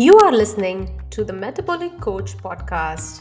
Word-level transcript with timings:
You 0.00 0.16
are 0.20 0.32
listening 0.32 0.98
to 1.10 1.24
the 1.24 1.34
Metabolic 1.34 2.00
Coach 2.00 2.34
podcast, 2.38 3.20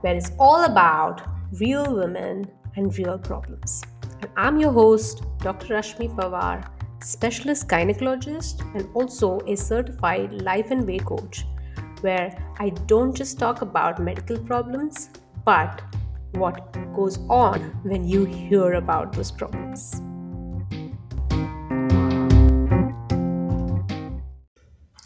where 0.00 0.14
it's 0.14 0.30
all 0.38 0.64
about 0.64 1.20
real 1.60 1.94
women 1.94 2.50
and 2.76 2.96
real 2.96 3.18
problems. 3.18 3.82
And 4.22 4.30
I'm 4.34 4.58
your 4.58 4.72
host, 4.72 5.22
Dr. 5.40 5.74
Rashmi 5.74 6.08
Pawar, 6.16 6.66
specialist 7.04 7.68
gynecologist 7.68 8.62
and 8.74 8.88
also 8.94 9.40
a 9.46 9.54
certified 9.54 10.32
life 10.40 10.70
and 10.70 10.86
way 10.86 10.96
coach, 10.96 11.44
where 12.00 12.34
I 12.58 12.70
don't 12.86 13.14
just 13.14 13.38
talk 13.38 13.60
about 13.60 14.02
medical 14.02 14.38
problems, 14.38 15.10
but 15.44 15.82
what 16.32 16.74
goes 16.94 17.18
on 17.28 17.60
when 17.82 18.08
you 18.08 18.24
hear 18.24 18.72
about 18.72 19.12
those 19.12 19.30
problems. 19.30 20.00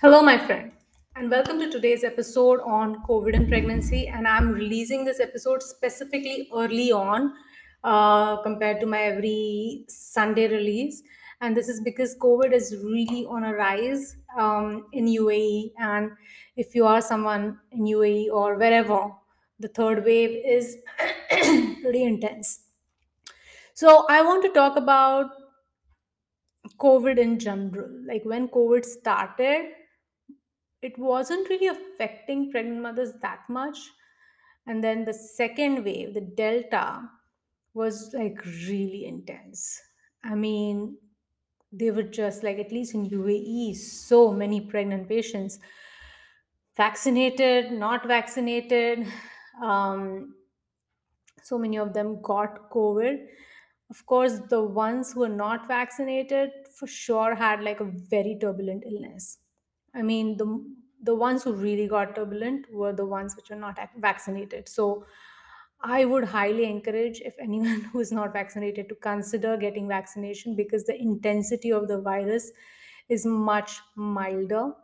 Hello, 0.00 0.22
my 0.22 0.38
friend, 0.38 0.72
and 1.14 1.30
welcome 1.30 1.58
to 1.60 1.70
today's 1.70 2.04
episode 2.04 2.60
on 2.60 3.02
COVID 3.06 3.36
and 3.36 3.46
pregnancy. 3.46 4.08
And 4.08 4.26
I'm 4.26 4.50
releasing 4.50 5.04
this 5.04 5.20
episode 5.20 5.62
specifically 5.62 6.48
early 6.54 6.90
on 6.90 7.34
uh, 7.84 8.40
compared 8.42 8.80
to 8.80 8.86
my 8.86 9.02
every 9.02 9.84
Sunday 9.88 10.48
release. 10.48 11.02
And 11.42 11.54
this 11.54 11.68
is 11.68 11.82
because 11.82 12.16
COVID 12.18 12.52
is 12.52 12.76
really 12.82 13.26
on 13.28 13.44
a 13.44 13.52
rise 13.52 14.16
um, 14.38 14.86
in 14.92 15.06
UAE. 15.06 15.72
And 15.78 16.12
if 16.56 16.74
you 16.74 16.86
are 16.86 17.02
someone 17.02 17.58
in 17.72 17.84
UAE 17.84 18.30
or 18.32 18.56
wherever, 18.56 19.10
the 19.58 19.68
third 19.68 20.04
wave 20.04 20.42
is 20.46 20.78
pretty 21.82 22.04
intense. 22.04 22.60
So, 23.74 24.06
I 24.08 24.22
want 24.22 24.42
to 24.44 24.50
talk 24.50 24.76
about 24.76 25.30
COVID 26.78 27.18
in 27.18 27.38
general. 27.38 27.90
Like 28.06 28.22
when 28.24 28.48
COVID 28.48 28.84
started, 28.84 29.66
it 30.82 30.98
wasn't 30.98 31.48
really 31.48 31.68
affecting 31.68 32.50
pregnant 32.50 32.82
mothers 32.82 33.12
that 33.22 33.40
much. 33.48 33.78
And 34.66 34.82
then 34.82 35.04
the 35.04 35.14
second 35.14 35.84
wave, 35.84 36.14
the 36.14 36.20
Delta, 36.20 37.08
was 37.74 38.12
like 38.12 38.44
really 38.44 39.06
intense. 39.06 39.80
I 40.24 40.34
mean, 40.34 40.96
they 41.72 41.90
were 41.90 42.02
just 42.02 42.42
like, 42.42 42.58
at 42.58 42.70
least 42.70 42.94
in 42.94 43.08
UAE, 43.08 43.76
so 43.76 44.30
many 44.32 44.60
pregnant 44.60 45.08
patients, 45.08 45.58
vaccinated, 46.76 47.72
not 47.72 48.06
vaccinated. 48.06 49.06
Um, 49.62 50.34
so 51.42 51.58
many 51.58 51.76
of 51.76 51.92
them 51.92 52.22
got 52.22 52.70
COVID. 52.70 53.26
Of 53.90 54.06
course, 54.06 54.40
the 54.48 54.62
ones 54.62 55.12
who 55.12 55.20
were 55.20 55.28
not 55.28 55.68
vaccinated 55.68 56.50
for 56.74 56.86
sure 56.86 57.34
had 57.34 57.62
like 57.62 57.80
a 57.80 57.84
very 57.84 58.38
turbulent 58.40 58.84
illness. 58.90 59.41
I 59.94 60.02
mean, 60.02 60.36
the 60.36 60.46
the 61.04 61.14
ones 61.14 61.42
who 61.42 61.52
really 61.52 61.88
got 61.88 62.14
turbulent 62.14 62.72
were 62.72 62.92
the 62.92 63.04
ones 63.06 63.34
which 63.36 63.50
were 63.50 63.56
not 63.56 63.78
ac- 63.78 63.90
vaccinated. 63.98 64.68
So 64.68 65.04
I 65.80 66.04
would 66.04 66.24
highly 66.24 66.64
encourage 66.64 67.20
if 67.20 67.34
anyone 67.40 67.80
who 67.92 68.00
is 68.00 68.12
not 68.12 68.32
vaccinated 68.32 68.88
to 68.88 68.94
consider 68.94 69.56
getting 69.56 69.88
vaccination 69.88 70.54
because 70.56 70.84
the 70.84 70.96
intensity 71.00 71.72
of 71.72 71.88
the 71.88 72.00
virus 72.00 72.52
is 73.08 73.26
much 73.26 73.80
milder 73.96 74.74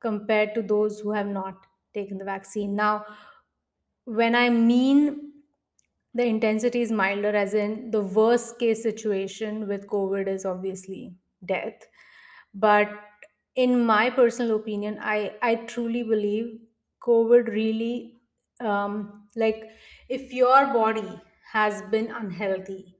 compared 0.00 0.54
to 0.54 0.62
those 0.62 1.00
who 1.00 1.12
have 1.12 1.26
not 1.26 1.66
taken 1.94 2.18
the 2.18 2.24
vaccine. 2.24 2.74
Now, 2.76 3.04
when 4.04 4.34
I 4.34 4.50
mean 4.50 5.32
the 6.14 6.24
intensity 6.26 6.82
is 6.82 6.92
milder, 6.92 7.36
as 7.36 7.54
in 7.54 7.90
the 7.90 8.02
worst 8.02 8.58
case 8.58 8.82
situation 8.82 9.68
with 9.68 9.88
COVID 9.88 10.28
is 10.28 10.46
obviously 10.46 11.16
death. 11.44 11.86
But 12.54 12.90
in 13.56 13.84
my 13.86 14.10
personal 14.10 14.56
opinion, 14.56 14.98
I, 15.00 15.36
I 15.42 15.56
truly 15.56 16.02
believe 16.02 16.60
COVID 17.02 17.48
really, 17.48 18.20
um, 18.60 19.28
like, 19.36 19.70
if 20.08 20.32
your 20.32 20.66
body 20.72 21.20
has 21.52 21.82
been 21.90 22.10
unhealthy, 22.10 22.96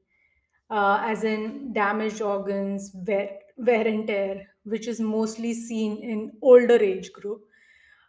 uh, 0.71 0.99
as 1.03 1.25
in 1.25 1.73
damaged 1.73 2.21
organs, 2.21 2.91
wear, 3.07 3.39
wear 3.57 3.87
and 3.87 4.07
tear, 4.07 4.49
which 4.65 4.89
is 4.89 5.01
mostly 5.01 5.55
seen 5.55 5.99
in 6.03 6.39
older 6.43 6.77
age 6.77 7.13
group, 7.13 7.47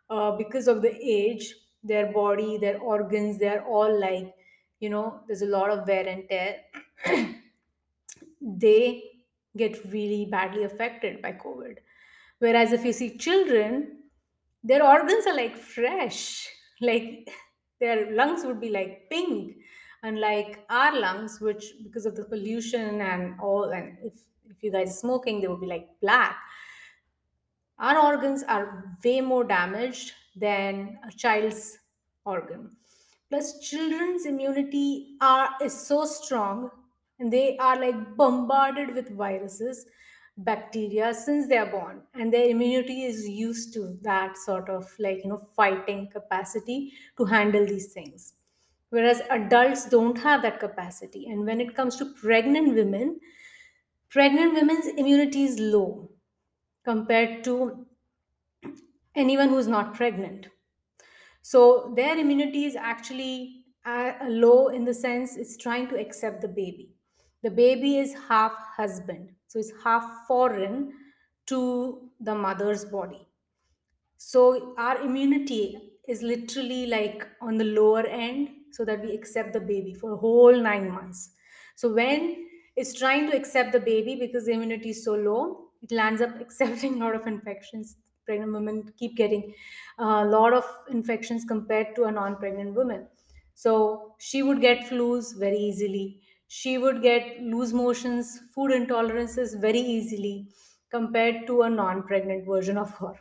uh, 0.10 0.32
because 0.38 0.68
of 0.68 0.82
the 0.82 0.94
age 1.02 1.54
their 1.84 2.12
body 2.12 2.58
their 2.58 2.80
organs 2.82 3.38
they're 3.40 3.64
all 3.66 4.00
like 4.00 4.36
you 4.80 4.90
know 4.90 5.22
there's 5.28 5.42
a 5.44 5.46
lot 5.46 5.70
of 5.70 5.88
wear 5.88 6.08
and 6.08 6.28
tear. 6.30 6.62
They 8.42 9.04
get 9.56 9.84
really 9.86 10.26
badly 10.26 10.64
affected 10.64 11.22
by 11.22 11.32
covid 11.34 11.78
whereas 12.40 12.72
if 12.72 12.86
you 12.86 12.94
see 12.94 13.18
children 13.18 13.98
their 14.64 14.84
organs 14.86 15.26
are 15.28 15.36
like 15.36 15.58
fresh. 15.58 16.50
Like 16.80 17.28
their 17.80 18.12
lungs 18.16 18.46
would 18.46 18.62
be 18.62 18.70
like 18.70 19.10
pink. 19.10 19.58
Unlike 20.04 20.64
our 20.70 21.00
lungs 21.00 21.42
which 21.42 21.74
because 21.84 22.06
of 22.06 22.16
the 22.16 22.26
pollution 22.26 23.02
and 23.02 23.40
all 23.42 23.72
and 23.72 23.98
if 24.04 24.14
if 24.46 24.62
you 24.62 24.72
guys 24.72 24.92
are 24.92 25.00
smoking 25.00 25.42
they 25.42 25.48
would 25.48 25.62
be 25.62 25.66
like 25.68 25.88
black. 26.02 26.38
Our 27.80 27.98
organs 28.00 28.44
are 28.44 28.84
way 29.04 29.22
more 29.22 29.44
damaged 29.44 30.14
than 30.36 31.00
a 31.08 31.12
child's 31.12 31.80
organ. 32.26 32.78
Plus 33.30 33.60
children's 33.60 34.26
immunity 34.28 35.18
are 35.22 35.50
is 35.62 35.74
so 35.74 36.06
strong 36.06 36.70
and 37.20 37.34
they 37.34 37.58
are 37.58 37.80
like 37.80 38.16
bombarded 38.16 38.94
with 38.94 39.10
viruses 39.10 39.88
bacteria 40.38 41.14
since 41.14 41.48
they 41.48 41.58
are 41.58 41.72
born 41.72 42.04
and 42.14 42.32
their 42.32 42.48
immunity 42.50 43.04
is 43.04 43.28
used 43.28 43.74
to 43.74 43.98
that 44.02 44.38
sort 44.38 44.70
of 44.70 44.94
like 45.00 45.24
you 45.24 45.30
know 45.30 45.38
fighting 45.38 46.10
capacity 46.12 46.94
to 47.18 47.26
handle 47.26 47.66
these 47.66 47.92
things 47.94 48.34
whereas 48.90 49.22
adults 49.32 49.90
don't 49.90 50.18
have 50.20 50.42
that 50.44 50.60
capacity 50.60 51.26
and 51.28 51.46
when 51.46 51.60
it 51.60 51.76
comes 51.76 51.96
to 51.96 52.14
pregnant 52.14 52.76
women 52.76 53.20
pregnant 54.10 54.54
women's 54.54 54.88
immunity 54.88 55.44
is 55.44 55.60
low 55.60 56.12
compared 56.86 57.44
to 57.44 57.88
anyone 59.16 59.50
who's 59.50 59.68
not 59.68 59.94
pregnant. 59.94 60.48
So 61.44 61.94
their 61.96 62.18
immunity 62.20 62.66
is 62.66 62.78
actually 62.78 63.66
uh, 63.86 64.14
low 64.28 64.70
in 64.70 64.86
the 64.86 64.96
sense 64.96 65.38
it's 65.38 65.58
trying 65.58 65.90
to 65.90 66.00
accept 66.00 66.42
the 66.42 66.50
baby. 66.50 66.96
The 67.44 67.52
baby 67.52 68.00
is 68.00 68.16
half 68.30 68.54
husband, 68.78 69.36
so 69.48 69.60
it's 69.60 69.72
half 69.84 70.28
foreign 70.28 70.94
to 71.48 72.12
the 72.20 72.36
mother's 72.36 72.86
body. 72.86 73.28
So 74.18 74.76
our 74.78 75.02
immunity 75.02 75.94
is 76.08 76.22
literally 76.22 76.86
like 76.88 77.28
on 77.42 77.58
the 77.58 77.64
lower 77.66 78.06
end 78.06 78.50
so 78.72 78.86
that 78.86 79.02
we 79.02 79.14
accept 79.14 79.54
the 79.54 79.60
baby 79.60 79.94
for 79.94 80.14
a 80.14 80.18
whole 80.18 80.56
nine 80.56 80.90
months. 80.92 81.34
So 81.76 81.94
when 81.94 82.50
it's 82.76 82.94
trying 82.98 83.30
to 83.32 83.38
accept 83.38 83.72
the 83.72 83.80
baby 83.80 84.16
because 84.16 84.46
the 84.46 84.52
immunity 84.54 84.90
is 84.92 85.04
so 85.04 85.16
low, 85.16 85.72
it 85.82 85.92
lands 85.92 86.22
up 86.22 86.40
accepting 86.42 86.96
a 86.96 87.06
lot 87.06 87.16
of 87.16 87.28
infections. 87.28 87.98
Pregnant 88.26 88.52
women 88.54 88.92
keep 88.98 89.16
getting 89.16 89.54
a 89.98 90.26
lot 90.26 90.54
of 90.54 90.66
infections 90.90 91.46
compared 91.46 91.96
to 91.96 92.04
a 92.04 92.12
non-pregnant 92.12 92.74
woman. 92.76 93.08
So 93.54 94.16
she 94.20 94.44
would 94.44 94.62
get 94.62 94.86
flus 94.86 95.38
very 95.38 95.58
easily. 95.58 96.22
She 96.48 96.78
would 96.78 97.02
get 97.02 97.42
loose 97.42 97.74
motions, 97.74 98.40
food 98.54 98.72
intolerances 98.72 99.60
very 99.60 99.80
easily 99.80 100.50
compared 100.90 101.48
to 101.48 101.62
a 101.62 101.70
non-pregnant 101.70 102.46
version 102.46 102.78
of 102.78 102.92
her. 102.98 103.14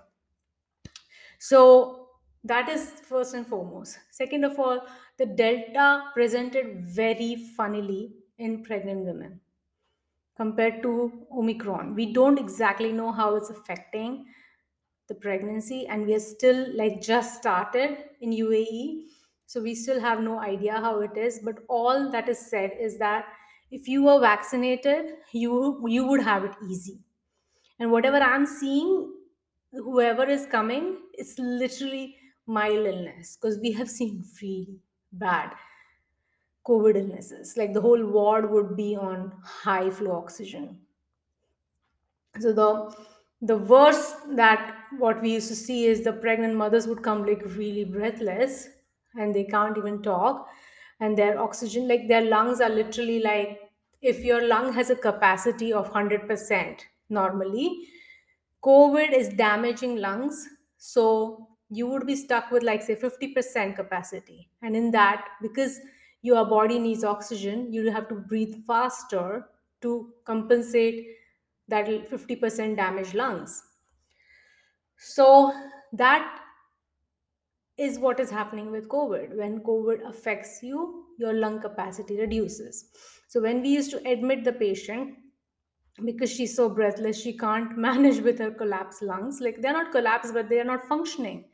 So 1.38 2.10
that 2.44 2.68
is 2.68 2.90
first 2.90 3.34
and 3.34 3.46
foremost. 3.46 3.98
Second 4.10 4.44
of 4.44 4.58
all, 4.58 4.86
the 5.16 5.26
delta 5.26 6.10
presented 6.14 6.80
very 6.80 7.36
funnily 7.56 8.14
in 8.38 8.62
pregnant 8.62 9.04
women 9.04 9.40
compared 10.36 10.82
to 10.82 11.26
Omicron. 11.32 11.94
We 11.94 12.12
don't 12.12 12.38
exactly 12.38 12.92
know 12.92 13.12
how 13.12 13.36
it's 13.36 13.50
affecting 13.50 14.26
the 15.08 15.14
pregnancy, 15.14 15.86
and 15.86 16.06
we 16.06 16.14
are 16.14 16.20
still 16.20 16.66
like 16.76 17.00
just 17.02 17.38
started 17.38 18.10
in 18.20 18.32
UAE. 18.32 19.08
So 19.46 19.62
we 19.62 19.74
still 19.74 20.00
have 20.00 20.20
no 20.20 20.40
idea 20.40 20.74
how 20.74 21.00
it 21.00 21.16
is. 21.16 21.40
But 21.40 21.60
all 21.68 22.10
that 22.10 22.28
is 22.28 22.38
said 22.50 22.72
is 22.80 22.98
that 22.98 23.26
if 23.70 23.88
you 23.88 24.04
were 24.04 24.20
vaccinated, 24.20 25.14
you 25.32 25.86
you 25.88 26.06
would 26.06 26.22
have 26.22 26.44
it 26.44 26.54
easy. 26.68 26.98
And 27.78 27.90
whatever 27.92 28.18
I'm 28.18 28.46
seeing, 28.46 29.12
whoever 29.72 30.24
is 30.24 30.46
coming, 30.46 30.98
it's 31.14 31.38
literally 31.38 32.16
mild 32.46 32.86
illness 32.86 33.36
because 33.36 33.58
we 33.60 33.72
have 33.72 33.90
seen 33.90 34.24
really 34.42 34.80
bad 35.12 35.52
COVID 36.66 36.96
illnesses. 36.96 37.56
Like 37.56 37.72
the 37.72 37.80
whole 37.80 38.04
ward 38.04 38.50
would 38.50 38.76
be 38.76 38.94
on 38.94 39.32
high 39.42 39.88
flow 39.88 40.16
oxygen. 40.16 40.86
So 42.40 42.52
the 42.52 42.94
the 43.42 43.56
worst 43.56 44.36
that 44.36 44.86
what 44.98 45.20
we 45.20 45.32
used 45.34 45.48
to 45.48 45.56
see 45.56 45.86
is 45.86 46.04
the 46.04 46.12
pregnant 46.12 46.54
mothers 46.54 46.86
would 46.86 47.02
come 47.02 47.26
like 47.26 47.42
really 47.56 47.84
breathless 47.84 48.68
and 49.18 49.34
they 49.34 49.44
can't 49.44 49.78
even 49.78 50.02
talk 50.02 50.48
and 51.00 51.16
their 51.18 51.38
oxygen 51.40 51.88
like 51.88 52.08
their 52.08 52.22
lungs 52.22 52.60
are 52.60 52.70
literally 52.70 53.20
like 53.20 53.60
if 54.02 54.20
your 54.24 54.42
lung 54.46 54.72
has 54.72 54.90
a 54.90 54.96
capacity 54.96 55.72
of 55.72 55.90
100% 55.92 56.82
normally 57.08 57.68
covid 58.68 59.12
is 59.22 59.28
damaging 59.44 59.96
lungs 60.08 60.46
So 60.86 61.02
you 61.76 61.86
would 61.90 62.04
be 62.08 62.14
stuck 62.18 62.50
with, 62.54 62.64
like, 62.66 62.82
say, 62.86 62.94
50% 63.02 63.76
capacity. 63.78 64.34
And 64.62 64.76
in 64.80 64.90
that, 64.96 65.24
because 65.44 65.78
your 66.30 66.44
body 66.50 66.78
needs 66.78 67.02
oxygen, 67.12 67.62
you 67.76 67.90
have 67.94 68.06
to 68.10 68.18
breathe 68.32 68.54
faster 68.68 69.48
to 69.86 69.94
compensate 70.30 71.00
that 71.74 71.88
50% 72.12 72.76
damaged 72.82 73.14
lungs. 73.22 73.56
So 74.98 75.52
that 75.92 76.40
is 77.78 77.98
what 77.98 78.20
is 78.20 78.30
happening 78.30 78.70
with 78.70 78.88
COVID. 78.88 79.36
When 79.36 79.60
COVID 79.60 80.08
affects 80.08 80.62
you, 80.62 81.04
your 81.18 81.34
lung 81.34 81.60
capacity 81.60 82.18
reduces. 82.18 82.90
So 83.28 83.40
when 83.40 83.62
we 83.62 83.68
used 83.68 83.90
to 83.90 84.08
admit 84.08 84.44
the 84.44 84.52
patient, 84.52 85.14
because 86.04 86.30
she's 86.30 86.54
so 86.54 86.68
breathless, 86.68 87.20
she 87.20 87.36
can't 87.36 87.76
manage 87.88 88.20
with 88.20 88.38
her 88.38 88.50
collapsed 88.50 89.02
lungs. 89.02 89.40
Like 89.40 89.60
they're 89.60 89.72
not 89.72 89.92
collapsed, 89.92 90.34
but 90.34 90.48
they 90.48 90.60
are 90.60 90.64
not 90.64 90.86
functioning. 90.88 91.44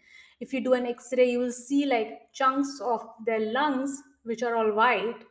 If 0.41 0.53
you 0.53 0.61
do 0.61 0.73
an 0.75 0.87
X 0.87 1.13
ray, 1.17 1.31
you 1.31 1.39
will 1.39 1.53
see 1.53 1.87
like 1.87 2.33
chunks 2.33 2.81
of 2.83 3.01
their 3.25 3.53
lungs, 3.53 4.03
which 4.25 4.43
are 4.43 4.57
all 4.57 4.73
white, 4.73 5.25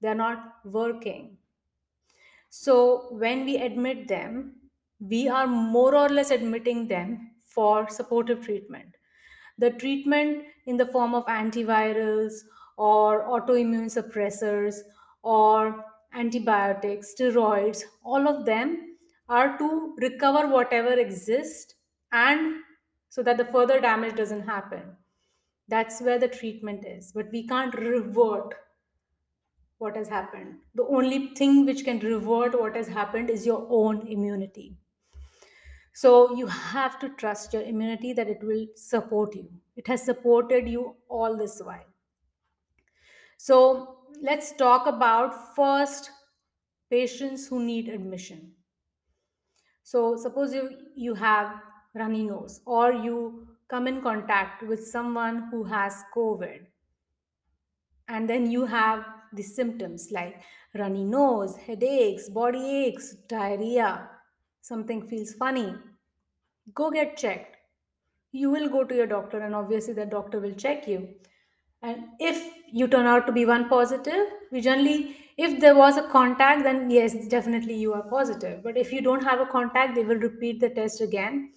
they're 0.00 0.14
not 0.14 0.54
working. 0.64 1.36
So 2.48 3.08
when 3.10 3.44
we 3.44 3.56
admit 3.58 4.08
them, 4.08 4.54
we 4.98 5.28
are 5.28 5.46
more 5.46 5.94
or 5.94 6.08
less 6.08 6.30
admitting 6.30 6.88
them 6.88 7.32
for 7.44 7.88
supportive 7.90 8.42
treatment. 8.42 8.95
The 9.58 9.70
treatment 9.70 10.44
in 10.66 10.76
the 10.76 10.86
form 10.86 11.14
of 11.14 11.26
antivirals 11.26 12.34
or 12.76 13.24
autoimmune 13.24 13.90
suppressors 13.90 14.76
or 15.22 15.84
antibiotics, 16.12 17.14
steroids, 17.14 17.82
all 18.04 18.28
of 18.28 18.44
them 18.44 18.96
are 19.28 19.58
to 19.58 19.94
recover 19.98 20.46
whatever 20.46 20.92
exists 20.92 21.74
and 22.12 22.62
so 23.08 23.22
that 23.22 23.38
the 23.38 23.44
further 23.44 23.80
damage 23.80 24.14
doesn't 24.14 24.46
happen. 24.46 24.82
That's 25.68 26.00
where 26.00 26.18
the 26.18 26.28
treatment 26.28 26.84
is. 26.86 27.12
But 27.12 27.30
we 27.32 27.46
can't 27.46 27.74
revert 27.74 28.54
what 29.78 29.96
has 29.96 30.08
happened. 30.08 30.56
The 30.74 30.84
only 30.84 31.34
thing 31.34 31.66
which 31.66 31.84
can 31.84 31.98
revert 31.98 32.58
what 32.58 32.76
has 32.76 32.88
happened 32.88 33.30
is 33.30 33.44
your 33.44 33.66
own 33.68 34.06
immunity. 34.06 34.76
So 35.96 36.36
you 36.36 36.46
have 36.46 36.98
to 37.00 37.08
trust 37.08 37.54
your 37.54 37.62
immunity 37.62 38.12
that 38.12 38.28
it 38.28 38.42
will 38.42 38.66
support 38.74 39.34
you. 39.34 39.48
It 39.76 39.88
has 39.88 40.02
supported 40.02 40.68
you 40.68 40.96
all 41.08 41.38
this 41.38 41.58
while. 41.64 41.86
So 43.38 43.96
let's 44.20 44.52
talk 44.52 44.86
about 44.86 45.56
first 45.56 46.10
patients 46.90 47.46
who 47.46 47.64
need 47.64 47.88
admission. 47.88 48.52
So 49.84 50.18
suppose 50.18 50.52
you, 50.52 50.68
you 50.94 51.14
have 51.14 51.62
runny 51.94 52.24
nose 52.24 52.60
or 52.66 52.92
you 52.92 53.48
come 53.66 53.88
in 53.88 54.02
contact 54.02 54.64
with 54.64 54.86
someone 54.86 55.48
who 55.50 55.64
has 55.64 56.04
COVID 56.14 56.60
and 58.08 58.28
then 58.28 58.50
you 58.50 58.66
have 58.66 59.02
the 59.32 59.42
symptoms 59.42 60.08
like 60.12 60.42
runny 60.74 61.04
nose, 61.04 61.56
headaches, 61.56 62.28
body 62.28 62.84
aches, 62.84 63.14
diarrhea, 63.28 64.10
something 64.66 65.06
feels 65.06 65.32
funny, 65.34 65.74
go 66.74 66.90
get 66.90 67.16
checked. 67.16 67.56
You 68.32 68.50
will 68.50 68.68
go 68.68 68.84
to 68.84 68.94
your 68.94 69.06
doctor, 69.06 69.40
and 69.40 69.54
obviously, 69.54 69.94
the 69.94 70.06
doctor 70.06 70.40
will 70.40 70.54
check 70.54 70.88
you. 70.88 71.08
And 71.82 72.06
if 72.18 72.42
you 72.72 72.88
turn 72.88 73.06
out 73.06 73.26
to 73.26 73.32
be 73.32 73.44
one 73.46 73.68
positive, 73.68 74.26
we 74.50 74.60
generally, 74.60 75.16
if 75.36 75.60
there 75.60 75.76
was 75.76 75.96
a 75.96 76.08
contact, 76.08 76.64
then 76.64 76.90
yes, 76.90 77.14
definitely 77.28 77.76
you 77.76 77.92
are 77.92 78.02
positive. 78.02 78.62
But 78.62 78.76
if 78.76 78.92
you 78.92 79.00
don't 79.02 79.22
have 79.22 79.40
a 79.40 79.46
contact, 79.46 79.94
they 79.94 80.02
will 80.04 80.16
repeat 80.16 80.60
the 80.60 80.70
test 80.70 81.00
again 81.00 81.52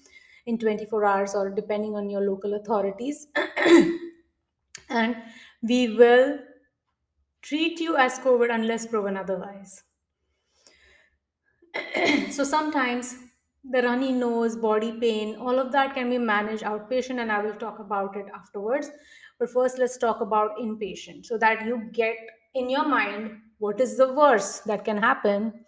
in 0.45 0.57
24 0.57 1.05
hours 1.05 1.35
or 1.35 1.49
depending 1.49 1.95
on 1.95 2.09
your 2.09 2.21
local 2.21 2.53
authorities. 2.53 3.27
and 4.89 5.15
we 5.61 5.95
will 5.95 6.39
treat 7.41 7.79
you 7.79 7.95
as 7.97 8.19
COVID 8.19 8.53
unless 8.53 8.85
proven 8.85 9.17
otherwise. 9.17 9.83
so 12.31 12.43
sometimes 12.43 13.15
the 13.63 13.81
runny 13.81 14.11
nose, 14.11 14.55
body 14.55 14.91
pain, 14.99 15.35
all 15.35 15.59
of 15.59 15.71
that 15.71 15.93
can 15.93 16.09
be 16.09 16.17
managed 16.17 16.63
outpatient, 16.63 17.19
and 17.19 17.31
I 17.31 17.41
will 17.41 17.55
talk 17.55 17.79
about 17.79 18.15
it 18.15 18.25
afterwards. 18.33 18.89
But 19.37 19.49
first, 19.49 19.77
let's 19.77 19.97
talk 19.97 20.21
about 20.21 20.57
inpatient 20.57 21.25
so 21.25 21.37
that 21.37 21.65
you 21.65 21.89
get 21.91 22.15
in 22.55 22.69
your 22.69 22.87
mind 22.87 23.37
what 23.59 23.79
is 23.79 23.97
the 23.97 24.13
worst 24.13 24.65
that 24.65 24.85
can 24.85 24.97
happen. 24.97 25.65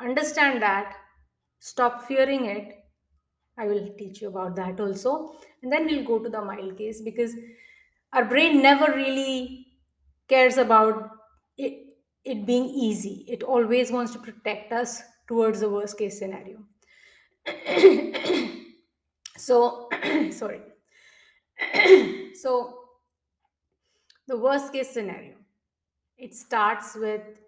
Understand 0.00 0.62
that, 0.62 0.96
stop 1.60 2.04
fearing 2.04 2.46
it. 2.46 2.74
I 3.56 3.66
will 3.66 3.94
teach 3.96 4.20
you 4.20 4.28
about 4.28 4.56
that 4.56 4.80
also. 4.80 5.36
And 5.62 5.72
then 5.72 5.86
we'll 5.86 6.04
go 6.04 6.18
to 6.18 6.28
the 6.28 6.42
mild 6.42 6.76
case 6.76 7.00
because 7.00 7.32
our 8.12 8.24
brain 8.24 8.60
never 8.60 8.92
really 8.92 9.68
cares 10.28 10.56
about 10.56 11.10
it, 11.56 11.94
it 12.24 12.44
being 12.44 12.66
easy. 12.66 13.24
It 13.28 13.44
always 13.44 13.92
wants 13.92 14.12
to 14.12 14.18
protect 14.18 14.72
us 14.72 15.02
towards 15.26 15.60
the 15.60 15.70
worst 15.70 15.98
case 15.98 16.18
scenario. 16.18 16.58
so, 19.36 19.88
sorry. 20.30 20.60
so, 22.34 22.78
the 24.26 24.38
worst 24.38 24.72
case 24.72 24.90
scenario 24.90 25.34
it 26.16 26.34
starts 26.34 26.94
with 26.94 27.40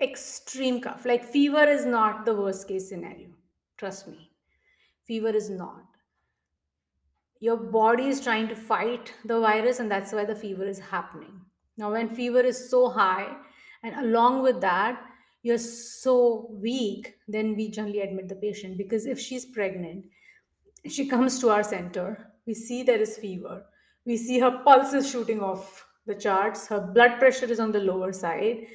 extreme 0.00 0.80
cough. 0.80 1.04
Like, 1.04 1.24
fever 1.24 1.64
is 1.64 1.84
not 1.84 2.24
the 2.24 2.34
worst 2.34 2.68
case 2.68 2.88
scenario. 2.88 3.30
Trust 3.76 4.08
me, 4.08 4.30
fever 5.06 5.30
is 5.30 5.50
not. 5.50 5.84
Your 7.40 7.56
body 7.56 8.08
is 8.08 8.20
trying 8.20 8.48
to 8.48 8.56
fight 8.56 9.14
the 9.24 9.40
virus, 9.40 9.80
and 9.80 9.90
that's 9.90 10.12
why 10.12 10.24
the 10.24 10.34
fever 10.34 10.64
is 10.64 10.78
happening. 10.78 11.40
Now, 11.76 11.92
when 11.92 12.08
fever 12.08 12.40
is 12.40 12.68
so 12.70 12.88
high, 12.88 13.36
and 13.82 13.94
along 13.94 14.42
with 14.42 14.60
that, 14.60 15.00
you're 15.42 15.58
so 15.58 16.48
weak, 16.50 17.14
then 17.28 17.54
we 17.56 17.70
generally 17.70 18.00
admit 18.00 18.28
the 18.28 18.34
patient 18.34 18.76
because 18.76 19.06
if 19.06 19.18
she's 19.18 19.46
pregnant, 19.46 20.06
she 20.86 21.06
comes 21.06 21.38
to 21.40 21.50
our 21.50 21.62
center, 21.62 22.32
we 22.46 22.54
see 22.54 22.82
there 22.82 23.00
is 23.00 23.18
fever, 23.18 23.64
we 24.04 24.16
see 24.16 24.38
her 24.38 24.62
pulse 24.64 24.92
is 24.92 25.08
shooting 25.08 25.40
off 25.40 25.86
the 26.06 26.14
charts, 26.14 26.66
her 26.68 26.80
blood 26.80 27.18
pressure 27.18 27.46
is 27.46 27.60
on 27.60 27.72
the 27.72 27.80
lower 27.80 28.12
side. 28.12 28.66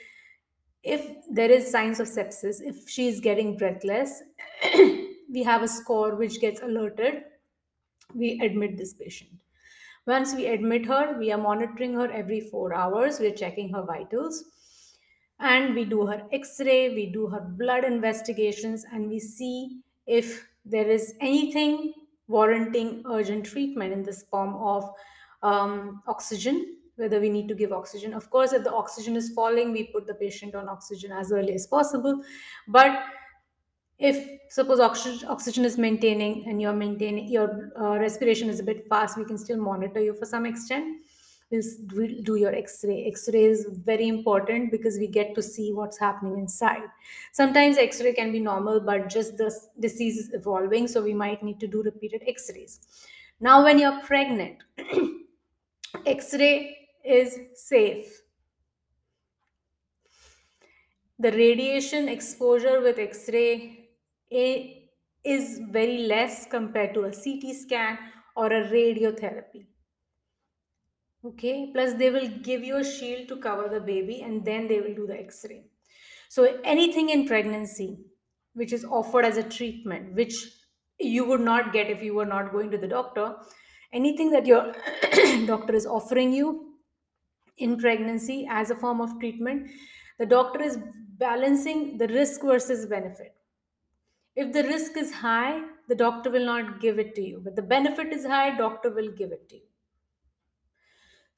If 0.83 1.07
there 1.31 1.49
is 1.49 1.71
signs 1.71 1.99
of 1.99 2.07
sepsis, 2.07 2.61
if 2.61 2.87
she 2.87 3.07
is 3.07 3.19
getting 3.19 3.57
breathless, 3.57 4.21
we 4.75 5.43
have 5.43 5.63
a 5.63 5.67
score 5.67 6.15
which 6.15 6.39
gets 6.39 6.61
alerted. 6.61 7.23
We 8.13 8.39
admit 8.41 8.77
this 8.77 8.93
patient. 8.93 9.31
Once 10.05 10.35
we 10.35 10.47
admit 10.47 10.85
her, 10.85 11.17
we 11.17 11.31
are 11.31 11.37
monitoring 11.37 11.93
her 11.93 12.11
every 12.11 12.41
four 12.41 12.73
hours. 12.73 13.19
We're 13.19 13.33
checking 13.33 13.73
her 13.73 13.83
vitals 13.83 14.43
and 15.43 15.75
we 15.75 15.83
do 15.85 16.05
her 16.05 16.21
x-ray 16.31 16.95
we 16.95 17.05
do 17.11 17.27
her 17.27 17.41
blood 17.61 17.83
investigations 17.83 18.85
and 18.91 19.09
we 19.09 19.19
see 19.19 19.79
if 20.07 20.47
there 20.65 20.89
is 20.89 21.13
anything 21.21 21.93
warranting 22.27 23.03
urgent 23.11 23.45
treatment 23.45 23.93
in 23.93 24.03
this 24.03 24.23
form 24.23 24.55
of 24.55 24.89
um, 25.43 26.01
oxygen 26.07 26.77
whether 26.95 27.19
we 27.19 27.29
need 27.29 27.47
to 27.47 27.55
give 27.55 27.71
oxygen. 27.71 28.13
Of 28.13 28.29
course 28.29 28.53
if 28.53 28.63
the 28.63 28.73
oxygen 28.73 29.15
is 29.15 29.29
falling 29.33 29.71
we 29.71 29.85
put 29.85 30.05
the 30.05 30.13
patient 30.13 30.55
on 30.55 30.69
oxygen 30.69 31.11
as 31.11 31.31
early 31.31 31.53
as 31.53 31.67
possible. 31.67 32.21
But 32.67 33.03
if 33.99 34.17
suppose 34.49 34.79
oxygen, 34.79 35.27
oxygen 35.27 35.65
is 35.65 35.77
maintaining 35.77 36.45
and 36.47 36.61
you're 36.61 36.73
maintaining 36.73 37.27
your 37.29 37.71
uh, 37.79 37.97
respiration 37.99 38.49
is 38.49 38.59
a 38.59 38.63
bit 38.63 38.87
fast 38.87 39.17
we 39.17 39.25
can 39.25 39.37
still 39.37 39.57
monitor 39.57 40.01
you 40.01 40.13
for 40.13 40.25
some 40.25 40.45
extent 40.45 41.02
we'll 41.51 42.21
do 42.23 42.35
your 42.35 42.53
x-ray. 42.53 43.05
X-ray 43.07 43.45
is 43.45 43.67
very 43.69 44.07
important 44.07 44.71
because 44.71 44.97
we 44.97 45.07
get 45.07 45.35
to 45.35 45.41
see 45.41 45.71
what's 45.71 45.97
happening 45.97 46.37
inside. 46.37 46.89
Sometimes 47.31 47.77
x-ray 47.77 48.13
can 48.13 48.31
be 48.31 48.39
normal 48.39 48.79
but 48.79 49.09
just 49.09 49.37
the 49.37 49.53
disease 49.79 50.17
is 50.17 50.33
evolving 50.33 50.87
so 50.87 51.01
we 51.01 51.13
might 51.13 51.43
need 51.43 51.59
to 51.59 51.67
do 51.67 51.83
repeated 51.83 52.23
x-rays. 52.27 52.79
Now 53.39 53.63
when 53.63 53.79
you're 53.79 53.99
pregnant 54.01 54.63
x-ray 56.05 56.77
is 57.05 57.37
safe. 57.55 58.21
The 61.19 61.31
radiation 61.31 62.09
exposure 62.09 62.81
with 62.81 62.97
x-ray 62.97 63.89
eh, 64.31 64.67
is 65.23 65.61
very 65.69 65.99
less 65.99 66.47
compared 66.47 66.93
to 66.95 67.03
a 67.03 67.11
ct 67.11 67.55
scan 67.55 67.97
or 68.35 68.47
a 68.47 68.67
radiotherapy 68.69 69.65
okay 71.25 71.69
plus 71.73 71.93
they 71.93 72.09
will 72.09 72.27
give 72.47 72.63
you 72.63 72.77
a 72.77 72.83
shield 72.83 73.27
to 73.27 73.37
cover 73.37 73.67
the 73.69 73.79
baby 73.79 74.21
and 74.21 74.43
then 74.45 74.67
they 74.67 74.79
will 74.81 74.95
do 74.95 75.07
the 75.07 75.19
x-ray 75.19 75.63
so 76.29 76.47
anything 76.63 77.09
in 77.09 77.27
pregnancy 77.27 77.89
which 78.53 78.73
is 78.73 78.85
offered 78.85 79.25
as 79.25 79.37
a 79.37 79.43
treatment 79.57 80.13
which 80.13 80.35
you 80.99 81.25
would 81.25 81.41
not 81.41 81.73
get 81.73 81.89
if 81.89 82.03
you 82.03 82.13
were 82.13 82.31
not 82.33 82.51
going 82.51 82.69
to 82.71 82.77
the 82.77 82.87
doctor 82.87 83.35
anything 83.91 84.31
that 84.31 84.45
your 84.45 84.73
doctor 85.45 85.73
is 85.73 85.85
offering 85.85 86.33
you 86.33 86.49
in 87.57 87.77
pregnancy 87.77 88.47
as 88.49 88.69
a 88.69 88.75
form 88.75 89.01
of 89.01 89.19
treatment 89.19 89.69
the 90.19 90.25
doctor 90.25 90.61
is 90.61 90.77
balancing 91.17 91.97
the 91.97 92.07
risk 92.07 92.41
versus 92.41 92.85
benefit 92.85 93.35
if 94.35 94.51
the 94.51 94.63
risk 94.63 94.97
is 94.97 95.13
high 95.13 95.61
the 95.87 95.95
doctor 95.95 96.29
will 96.29 96.45
not 96.45 96.79
give 96.79 96.99
it 96.99 97.13
to 97.15 97.21
you. 97.21 97.41
But 97.43 97.55
the 97.55 97.61
benefit 97.61 98.13
is 98.13 98.25
high, 98.25 98.55
doctor 98.57 98.89
will 98.89 99.11
give 99.11 99.31
it 99.31 99.49
to 99.49 99.55
you. 99.55 99.61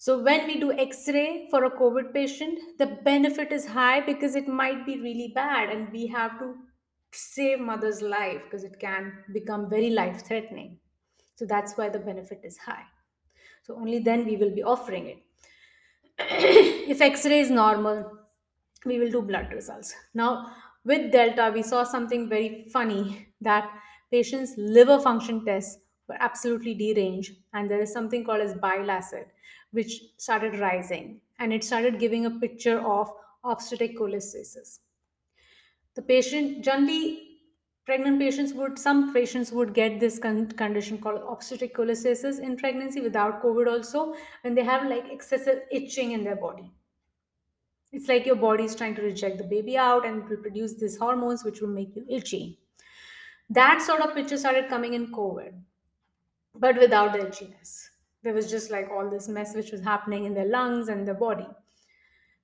So 0.06 0.20
when 0.22 0.46
we 0.46 0.60
do 0.60 0.72
X-ray 0.72 1.48
for 1.50 1.64
a 1.64 1.72
COVID 1.72 2.14
patient, 2.14 2.60
the 2.78 2.86
benefit 3.04 3.52
is 3.52 3.66
high 3.66 4.02
because 4.02 4.36
it 4.36 4.48
might 4.48 4.86
be 4.86 5.02
really 5.02 5.32
bad, 5.34 5.70
and 5.70 5.92
we 5.92 6.06
have 6.06 6.38
to 6.38 6.54
save 7.12 7.60
mother's 7.60 8.04
life 8.04 8.44
because 8.44 8.64
it 8.64 8.80
can 8.80 9.14
become 9.34 9.68
very 9.68 9.90
life-threatening. 9.90 10.78
So 11.38 11.48
that's 11.48 11.76
why 11.76 11.90
the 11.90 11.98
benefit 11.98 12.42
is 12.44 12.56
high. 12.56 12.84
So 13.64 13.78
only 13.78 13.98
then 13.98 14.28
we 14.28 14.38
will 14.38 14.54
be 14.54 14.62
offering 14.62 15.08
it. 15.08 15.18
if 16.20 17.02
X-ray 17.02 17.40
is 17.40 17.50
normal, 17.50 18.08
we 18.86 19.00
will 19.00 19.10
do 19.10 19.24
blood 19.24 19.52
results. 19.52 19.96
Now, 20.14 20.52
with 20.84 21.12
Delta, 21.12 21.52
we 21.52 21.64
saw 21.64 21.84
something 21.84 22.30
very 22.30 22.68
funny 22.72 23.30
that 23.42 23.72
patients' 24.12 24.54
liver 24.56 25.00
function 25.00 25.44
tests 25.44 25.80
were 26.08 26.18
absolutely 26.20 26.74
deranged, 26.74 27.36
and 27.54 27.70
there 27.70 27.82
is 27.82 27.92
something 27.92 28.24
called 28.24 28.42
as 28.42 28.54
bile 28.54 28.90
acid, 28.92 29.26
which 29.72 30.02
started 30.18 30.60
rising, 30.60 31.22
and 31.40 31.54
it 31.54 31.64
started 31.64 32.00
giving 32.00 32.26
a 32.26 32.32
picture 32.32 32.80
of 32.80 33.12
obstetric 33.44 33.98
cholestasis. 33.98 34.80
The 35.96 36.02
patient 36.02 36.64
generally 36.64 37.22
pregnant 37.86 38.20
patients 38.20 38.54
would 38.54 38.80
some 38.80 39.14
patients 39.14 39.52
would 39.52 39.74
get 39.74 40.00
this 40.00 40.18
con- 40.18 40.52
condition 40.52 40.98
called 40.98 41.22
obstetric 41.30 41.76
cholestasis 41.76 42.40
in 42.40 42.58
pregnancy 42.58 43.00
without 43.00 43.44
covid 43.44 43.68
also 43.68 44.16
and 44.44 44.58
they 44.58 44.64
have 44.64 44.90
like 44.90 45.12
excessive 45.12 45.62
itching 45.72 46.12
in 46.12 46.24
their 46.24 46.36
body 46.36 46.72
it's 47.96 48.10
like 48.10 48.26
your 48.26 48.36
body 48.36 48.66
is 48.66 48.76
trying 48.76 48.96
to 48.96 49.02
reject 49.02 49.38
the 49.38 49.46
baby 49.46 49.78
out 49.78 50.06
and 50.06 50.24
it 50.24 50.30
will 50.30 50.44
produce 50.46 50.74
these 50.74 50.98
hormones 50.98 51.46
which 51.46 51.62
will 51.62 51.70
make 51.70 51.96
you 51.96 52.06
itchy. 52.10 52.60
That 53.50 53.82
sort 53.82 54.02
of 54.02 54.14
picture 54.14 54.38
started 54.38 54.68
coming 54.68 54.96
in 54.96 55.14
COVID, 55.14 55.54
but 56.58 56.78
without 56.78 57.14
the 57.14 57.20
itchiness. 57.20 57.90
There 58.24 58.34
was 58.34 58.50
just 58.50 58.72
like 58.72 58.90
all 58.90 59.10
this 59.10 59.28
mess 59.28 59.56
which 59.56 59.72
was 59.72 59.82
happening 59.82 60.26
in 60.26 60.34
their 60.34 60.48
lungs 60.48 60.88
and 60.90 61.08
their 61.08 61.14
body. 61.16 61.48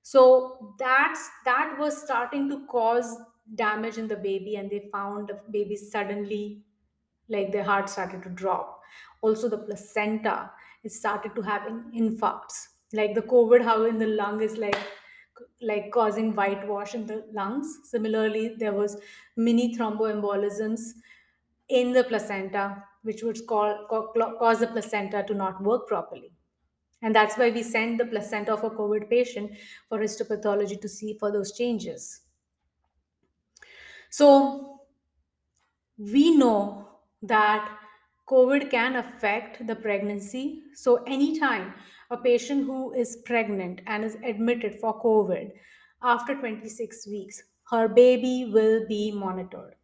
So 0.02 0.74
that's 0.78 1.28
that 1.44 1.76
was 1.78 2.02
starting 2.02 2.48
to 2.50 2.66
cause 2.66 3.16
damage 3.54 3.98
in 3.98 4.08
the 4.08 4.16
baby, 4.16 4.56
and 4.56 4.70
they 4.70 4.88
found 4.92 5.28
the 5.28 5.40
baby 5.50 5.76
suddenly 5.76 6.64
like 7.28 7.52
their 7.52 7.64
heart 7.64 7.88
started 7.88 8.22
to 8.24 8.30
drop. 8.30 8.82
Also, 9.22 9.48
the 9.48 9.58
placenta 9.58 10.52
it 10.84 10.92
started 10.92 11.34
to 11.36 11.42
having 11.42 11.92
infarcts. 11.94 12.68
Like 12.92 13.14
the 13.14 13.22
COVID, 13.22 13.62
how 13.62 13.84
in 13.84 13.98
the 13.98 14.06
lung 14.06 14.42
is 14.42 14.56
like 14.58 14.76
like 15.60 15.90
causing 15.92 16.34
whitewash 16.34 16.94
in 16.94 17.06
the 17.06 17.26
lungs. 17.32 17.78
Similarly, 17.84 18.56
there 18.58 18.72
was 18.72 19.00
mini 19.36 19.76
thromboembolisms 19.76 20.80
in 21.68 21.92
the 21.92 22.04
placenta, 22.04 22.84
which 23.02 23.22
would 23.22 23.38
call, 23.46 23.86
cause 24.38 24.60
the 24.60 24.66
placenta 24.66 25.22
to 25.26 25.34
not 25.34 25.62
work 25.62 25.86
properly. 25.86 26.32
And 27.02 27.14
that's 27.14 27.36
why 27.36 27.50
we 27.50 27.62
send 27.62 27.98
the 27.98 28.06
placenta 28.06 28.52
of 28.52 28.62
a 28.62 28.70
COVID 28.70 29.10
patient 29.10 29.52
for 29.88 29.98
histopathology 29.98 30.80
to 30.80 30.88
see 30.88 31.16
for 31.18 31.32
those 31.32 31.52
changes. 31.52 32.20
So 34.10 34.80
we 35.98 36.36
know 36.36 36.88
that 37.22 37.68
COVID 38.28 38.70
can 38.70 38.96
affect 38.96 39.66
the 39.66 39.74
pregnancy. 39.74 40.62
So, 40.74 41.02
anytime 41.04 41.74
a 42.10 42.16
patient 42.16 42.66
who 42.66 42.92
is 42.92 43.18
pregnant 43.24 43.80
and 43.86 44.04
is 44.04 44.16
admitted 44.24 44.78
for 44.80 45.00
COVID 45.02 45.50
after 46.02 46.34
26 46.34 47.06
weeks, 47.08 47.42
her 47.70 47.88
baby 47.88 48.50
will 48.52 48.86
be 48.86 49.12
monitored. 49.12 49.74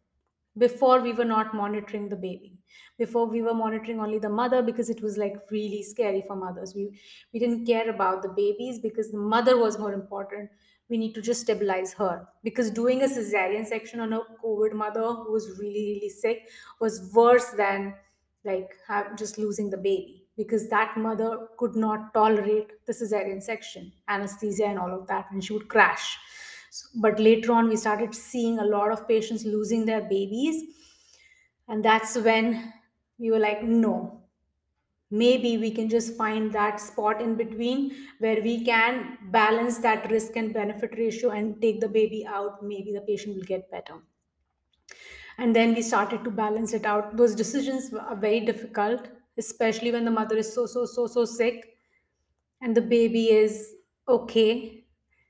Before, 0.57 0.99
we 1.01 1.13
were 1.13 1.25
not 1.25 1.53
monitoring 1.53 2.09
the 2.09 2.15
baby. 2.15 2.57
Before, 2.97 3.25
we 3.25 3.41
were 3.41 3.53
monitoring 3.53 3.99
only 3.99 4.19
the 4.19 4.29
mother 4.29 4.61
because 4.61 4.89
it 4.89 5.01
was 5.01 5.17
like 5.17 5.35
really 5.51 5.83
scary 5.83 6.21
for 6.25 6.35
mothers. 6.35 6.73
We, 6.75 6.99
we 7.33 7.39
didn't 7.39 7.65
care 7.65 7.89
about 7.89 8.23
the 8.23 8.29
babies 8.29 8.79
because 8.79 9.11
the 9.11 9.17
mother 9.17 9.57
was 9.57 9.79
more 9.79 9.93
important 9.93 10.49
we 10.89 10.97
need 10.97 11.13
to 11.13 11.21
just 11.21 11.41
stabilize 11.41 11.93
her 11.93 12.27
because 12.43 12.71
doing 12.71 13.03
a 13.03 13.07
cesarean 13.07 13.65
section 13.65 13.99
on 13.99 14.13
a 14.13 14.21
covid 14.43 14.73
mother 14.73 15.07
who 15.13 15.31
was 15.31 15.47
really 15.59 15.83
really 15.93 16.09
sick 16.09 16.49
was 16.79 17.11
worse 17.13 17.51
than 17.51 17.93
like 18.43 18.75
have, 18.87 19.15
just 19.17 19.37
losing 19.37 19.69
the 19.69 19.77
baby 19.77 20.25
because 20.35 20.67
that 20.69 20.97
mother 20.97 21.47
could 21.57 21.75
not 21.75 22.13
tolerate 22.13 22.71
the 22.85 22.93
cesarean 22.93 23.41
section 23.41 23.91
anesthesia 24.07 24.65
and 24.65 24.79
all 24.79 24.93
of 24.99 25.07
that 25.07 25.27
and 25.31 25.43
she 25.43 25.53
would 25.53 25.67
crash 25.67 26.17
but 26.95 27.19
later 27.19 27.51
on 27.51 27.69
we 27.69 27.75
started 27.77 28.13
seeing 28.15 28.59
a 28.59 28.65
lot 28.65 28.91
of 28.91 29.07
patients 29.07 29.45
losing 29.45 29.85
their 29.85 30.01
babies. 30.01 30.75
And 31.67 31.85
that's 31.85 32.17
when 32.17 32.73
we 33.17 33.31
were 33.31 33.39
like 33.39 33.63
no 33.63 34.25
maybe 35.11 35.57
we 35.57 35.71
can 35.71 35.89
just 35.89 36.15
find 36.17 36.53
that 36.53 36.79
spot 36.81 37.21
in 37.21 37.35
between 37.35 37.95
where 38.19 38.41
we 38.43 38.65
can 38.65 39.17
balance 39.31 39.79
that 39.79 40.09
risk 40.11 40.35
and 40.37 40.53
benefit 40.53 40.91
ratio 40.97 41.31
and 41.31 41.61
take 41.61 41.79
the 41.81 41.89
baby 41.89 42.25
out. 42.27 42.63
Maybe 42.63 42.93
the 42.93 43.01
patient 43.01 43.35
will 43.35 43.43
get 43.43 43.71
better. 43.71 44.01
And 45.37 45.55
then 45.55 45.73
we 45.73 45.81
started 45.81 46.23
to 46.23 46.31
balance 46.31 46.73
it 46.73 46.85
out. 46.85 47.15
Those 47.17 47.35
decisions 47.35 47.93
are 47.93 48.15
very 48.15 48.39
difficult 48.41 49.07
especially 49.37 49.89
when 49.89 50.03
the 50.03 50.11
mother 50.11 50.35
is 50.35 50.51
so 50.53 50.65
so 50.65 50.85
so 50.85 51.07
so 51.07 51.23
sick 51.23 51.77
and 52.61 52.75
the 52.75 52.81
baby 52.81 53.29
is 53.31 53.75
okay. 54.07 54.85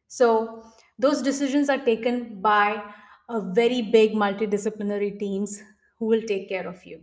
So 0.08 0.64
those 1.00 1.22
decisions 1.22 1.70
are 1.70 1.84
taken 1.84 2.42
by 2.42 2.84
a 3.30 3.42
very 3.42 3.82
big 3.82 4.14
multidisciplinary 4.14 5.18
teams 5.18 5.62
who 5.98 6.06
will 6.06 6.22
take 6.22 6.50
care 6.50 6.68
of 6.68 6.86
you 6.86 7.00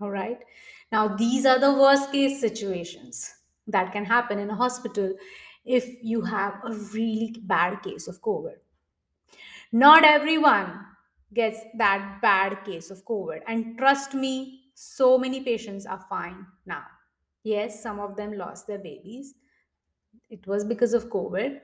all 0.00 0.10
right. 0.10 0.38
Now, 0.92 1.08
these 1.08 1.46
are 1.46 1.58
the 1.58 1.72
worst 1.72 2.12
case 2.12 2.40
situations 2.40 3.34
that 3.66 3.92
can 3.92 4.04
happen 4.04 4.38
in 4.38 4.50
a 4.50 4.54
hospital 4.54 5.14
if 5.64 6.02
you 6.02 6.20
have 6.22 6.54
a 6.64 6.72
really 6.94 7.34
bad 7.42 7.82
case 7.82 8.06
of 8.06 8.20
COVID. 8.20 8.56
Not 9.72 10.04
everyone 10.04 10.80
gets 11.34 11.58
that 11.78 12.20
bad 12.22 12.64
case 12.64 12.90
of 12.90 13.04
COVID. 13.04 13.40
And 13.48 13.76
trust 13.78 14.14
me, 14.14 14.60
so 14.74 15.18
many 15.18 15.40
patients 15.40 15.86
are 15.86 16.04
fine 16.08 16.46
now. 16.66 16.84
Yes, 17.42 17.82
some 17.82 17.98
of 17.98 18.16
them 18.16 18.36
lost 18.36 18.66
their 18.66 18.78
babies. 18.78 19.34
It 20.30 20.46
was 20.46 20.64
because 20.64 20.94
of 20.94 21.08
COVID, 21.08 21.60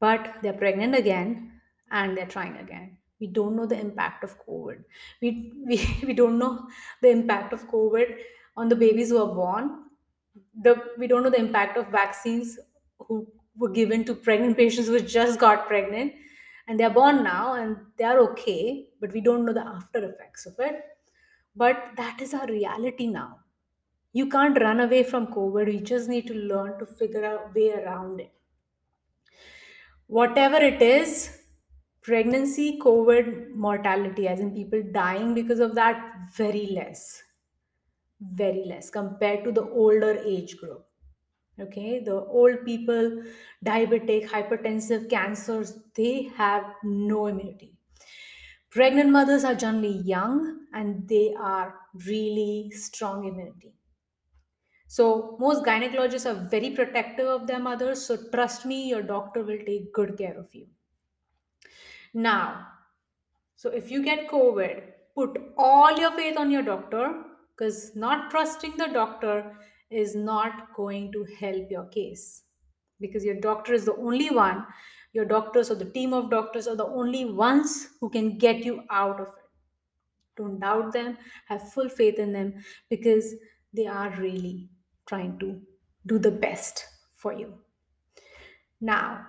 but 0.00 0.34
they're 0.42 0.52
pregnant 0.52 0.94
again 0.94 1.52
and 1.90 2.16
they're 2.16 2.26
trying 2.26 2.56
again. 2.56 2.98
We 3.20 3.26
don't 3.28 3.56
know 3.56 3.66
the 3.66 3.78
impact 3.78 4.24
of 4.24 4.36
COVID. 4.46 4.84
We, 5.22 5.52
we, 5.66 5.98
we 6.06 6.12
don't 6.12 6.38
know 6.38 6.66
the 7.02 7.10
impact 7.10 7.52
of 7.52 7.68
COVID 7.68 8.16
on 8.56 8.68
the 8.68 8.76
babies 8.76 9.10
who 9.10 9.18
are 9.18 9.34
born. 9.34 9.84
The, 10.62 10.82
we 10.98 11.06
don't 11.06 11.22
know 11.22 11.30
the 11.30 11.38
impact 11.38 11.76
of 11.76 11.88
vaccines 11.88 12.58
who 12.98 13.26
were 13.56 13.70
given 13.70 14.04
to 14.04 14.14
pregnant 14.14 14.56
patients 14.62 14.88
who 14.88 15.00
just 15.00 15.38
got 15.38 15.66
pregnant 15.66 16.12
and 16.68 16.78
they're 16.78 16.90
born 16.90 17.22
now 17.22 17.54
and 17.54 17.76
they're 17.96 18.18
okay, 18.20 18.88
but 19.00 19.12
we 19.12 19.20
don't 19.20 19.46
know 19.46 19.52
the 19.52 19.66
after 19.66 20.04
effects 20.04 20.46
of 20.46 20.54
it. 20.58 20.82
But 21.54 21.92
that 21.96 22.20
is 22.20 22.34
our 22.34 22.46
reality 22.46 23.06
now. 23.06 23.38
You 24.12 24.28
can't 24.28 24.60
run 24.60 24.80
away 24.80 25.04
from 25.04 25.28
COVID. 25.28 25.66
We 25.66 25.80
just 25.80 26.08
need 26.08 26.26
to 26.26 26.34
learn 26.34 26.78
to 26.78 26.86
figure 26.86 27.24
out 27.24 27.54
way 27.54 27.72
around 27.72 28.20
it 28.20 28.32
whatever 30.06 30.56
it 30.56 30.80
is 30.82 31.38
pregnancy 32.02 32.78
covid 32.82 33.50
mortality 33.54 34.28
as 34.28 34.40
in 34.40 34.54
people 34.54 34.82
dying 34.92 35.34
because 35.34 35.60
of 35.60 35.74
that 35.74 36.02
very 36.36 36.66
less. 36.66 37.22
Very 38.20 38.64
less 38.64 38.88
compared 38.90 39.44
to 39.44 39.52
the 39.52 39.68
older 39.68 40.18
age 40.24 40.56
group. 40.56 40.86
Okay 41.60 42.00
the 42.04 42.14
old 42.14 42.64
people 42.64 43.22
diabetic 43.64 44.28
hypertensive 44.28 45.08
cancers 45.10 45.78
they 45.94 46.30
have 46.36 46.64
no 46.84 47.26
immunity. 47.26 47.74
Pregnant 48.70 49.10
mothers 49.10 49.44
are 49.44 49.54
generally 49.54 50.02
young 50.04 50.66
and 50.72 51.08
they 51.08 51.34
are 51.38 51.74
really 52.06 52.70
strong 52.70 53.24
immunity 53.24 53.75
so 54.96 55.36
most 55.38 55.62
gynecologists 55.62 56.24
are 56.24 56.48
very 56.48 56.70
protective 56.70 57.26
of 57.26 57.46
their 57.46 57.58
mothers. 57.58 58.06
So 58.06 58.16
trust 58.32 58.64
me, 58.64 58.88
your 58.88 59.02
doctor 59.02 59.42
will 59.42 59.58
take 59.66 59.92
good 59.92 60.16
care 60.16 60.38
of 60.38 60.54
you. 60.54 60.68
Now, 62.14 62.66
so 63.56 63.68
if 63.68 63.90
you 63.90 64.02
get 64.02 64.30
COVID, 64.30 64.80
put 65.14 65.38
all 65.58 65.98
your 65.98 66.12
faith 66.12 66.38
on 66.38 66.50
your 66.50 66.62
doctor 66.62 67.12
because 67.50 67.94
not 67.94 68.30
trusting 68.30 68.78
the 68.78 68.86
doctor 68.86 69.52
is 69.90 70.16
not 70.16 70.72
going 70.74 71.12
to 71.12 71.26
help 71.40 71.70
your 71.70 71.84
case 71.88 72.44
because 72.98 73.22
your 73.22 73.38
doctor 73.38 73.74
is 73.74 73.84
the 73.84 73.96
only 73.96 74.30
one, 74.30 74.64
your 75.12 75.26
doctors 75.26 75.70
or 75.70 75.74
the 75.74 75.90
team 75.90 76.14
of 76.14 76.30
doctors 76.30 76.66
are 76.66 76.76
the 76.76 76.86
only 76.86 77.26
ones 77.26 77.88
who 78.00 78.08
can 78.08 78.38
get 78.38 78.64
you 78.64 78.80
out 78.90 79.20
of 79.20 79.28
it. 79.28 79.44
Don't 80.38 80.58
doubt 80.58 80.94
them, 80.94 81.18
have 81.48 81.70
full 81.70 81.90
faith 81.90 82.18
in 82.18 82.32
them 82.32 82.54
because 82.88 83.34
they 83.74 83.86
are 83.86 84.10
really 84.18 84.70
trying 85.06 85.38
to 85.40 85.60
do 86.06 86.18
the 86.18 86.30
best 86.30 86.84
for 87.16 87.32
you. 87.32 87.54
Now, 88.80 89.26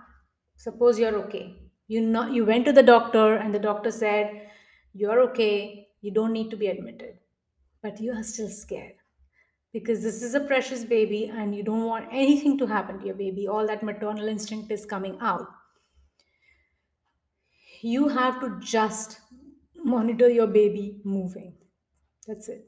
suppose 0.56 1.00
you're 1.00 1.16
okay. 1.26 1.56
You 1.88 2.02
know 2.02 2.28
you 2.28 2.46
went 2.46 2.66
to 2.66 2.74
the 2.74 2.84
doctor 2.84 3.36
and 3.36 3.54
the 3.54 3.60
doctor 3.60 3.92
said 3.92 4.50
you're 4.94 5.20
okay, 5.32 5.90
you 6.02 6.12
don't 6.12 6.34
need 6.34 6.50
to 6.52 6.58
be 6.58 6.68
admitted. 6.68 7.20
but 7.86 8.00
you 8.02 8.14
are 8.14 8.24
still 8.24 8.50
scared 8.50 8.96
because 9.74 10.04
this 10.04 10.22
is 10.28 10.36
a 10.36 10.42
precious 10.50 10.84
baby 10.86 11.20
and 11.42 11.56
you 11.56 11.64
don't 11.64 11.86
want 11.86 12.10
anything 12.12 12.58
to 12.60 12.68
happen 12.68 13.00
to 13.00 13.06
your 13.08 13.16
baby. 13.16 13.48
All 13.48 13.68
that 13.68 13.84
maternal 13.84 14.28
instinct 14.28 14.72
is 14.72 14.86
coming 14.86 15.18
out. 15.22 15.48
You 17.82 18.10
have 18.10 18.40
to 18.42 18.60
just 18.60 19.22
monitor 19.76 20.30
your 20.30 20.48
baby 20.48 21.02
moving. 21.04 21.58
That's 22.28 22.50
it. 22.50 22.68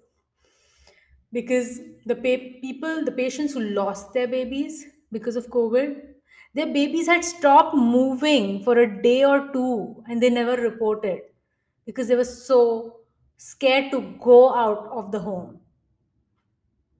Because 1.31 1.79
the 2.05 2.15
pa- 2.15 2.59
people, 2.61 3.05
the 3.05 3.11
patients 3.11 3.53
who 3.53 3.61
lost 3.61 4.13
their 4.13 4.27
babies 4.27 4.85
because 5.11 5.35
of 5.35 5.47
COVID, 5.47 6.13
their 6.53 6.67
babies 6.73 7.07
had 7.07 7.23
stopped 7.23 7.75
moving 7.75 8.63
for 8.63 8.77
a 8.77 9.01
day 9.01 9.23
or 9.23 9.51
two 9.53 10.03
and 10.07 10.21
they 10.21 10.29
never 10.29 10.55
reported 10.61 11.21
because 11.85 12.07
they 12.07 12.15
were 12.15 12.23
so 12.25 13.01
scared 13.37 13.91
to 13.91 14.01
go 14.21 14.53
out 14.55 14.87
of 14.91 15.11
the 15.11 15.19
home. 15.19 15.59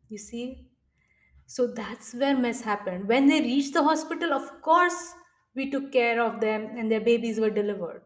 You 0.09 0.17
see? 0.17 0.67
So 1.47 1.67
that's 1.67 2.13
where 2.15 2.37
mess 2.37 2.61
happened. 2.61 3.07
When 3.07 3.27
they 3.27 3.41
reached 3.41 3.73
the 3.73 3.83
hospital, 3.83 4.33
of 4.33 4.61
course, 4.63 5.13
we 5.55 5.71
took 5.71 5.91
care 5.91 6.21
of 6.21 6.41
them 6.41 6.77
and 6.77 6.91
their 6.91 7.01
babies 7.01 7.39
were 7.39 7.49
delivered. 7.51 8.03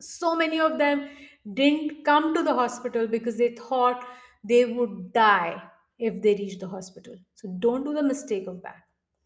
So 0.00 0.34
many 0.34 0.58
of 0.60 0.78
them 0.78 1.08
didn't 1.54 2.04
come 2.04 2.34
to 2.34 2.42
the 2.42 2.54
hospital 2.54 3.06
because 3.06 3.38
they 3.38 3.54
thought 3.54 4.04
they 4.44 4.64
would 4.64 5.12
die 5.12 5.62
if 5.98 6.20
they 6.22 6.34
reached 6.34 6.60
the 6.60 6.68
hospital. 6.68 7.16
So 7.34 7.48
don't 7.58 7.84
do 7.84 7.94
the 7.94 8.02
mistake 8.02 8.46
of 8.46 8.62
that. 8.62 8.82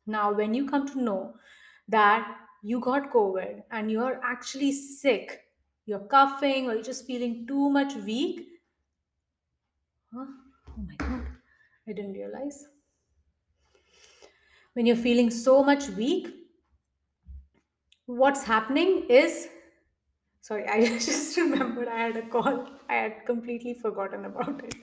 Now, 0.07 0.33
when 0.33 0.55
you 0.55 0.67
come 0.69 0.87
to 0.89 1.01
know 1.03 1.37
that 1.89 2.39
you 2.63 2.81
got 2.81 3.11
COVID 3.11 3.65
and 3.71 3.91
you're 3.91 4.21
actually 4.23 4.73
sick, 4.73 5.51
you're 5.87 6.07
coughing 6.07 6.69
or 6.69 6.75
you're 6.75 6.83
just 6.83 7.07
feeling 7.07 7.47
too 7.47 7.71
much 7.71 7.95
weak, 7.95 8.49
huh? 10.13 10.27
Oh 10.69 10.83
my 10.83 10.97
God, 10.97 11.27
I 11.87 11.93
didn't 11.93 12.15
realize 12.15 12.67
when 14.75 14.87
you're 14.87 14.97
feeling 14.97 15.31
so 15.31 15.63
much 15.65 15.89
weak, 15.91 16.29
what's 18.07 18.45
happening 18.45 19.07
is 19.09 19.49
sorry, 20.43 20.67
I 20.69 20.87
just 21.09 21.37
remembered 21.39 21.89
I 21.89 21.99
had 21.99 22.17
a 22.19 22.29
call. 22.29 22.69
I 22.89 22.95
had 22.95 23.27
completely 23.27 23.75
forgotten 23.75 24.25
about 24.27 24.65
it. 24.65 24.75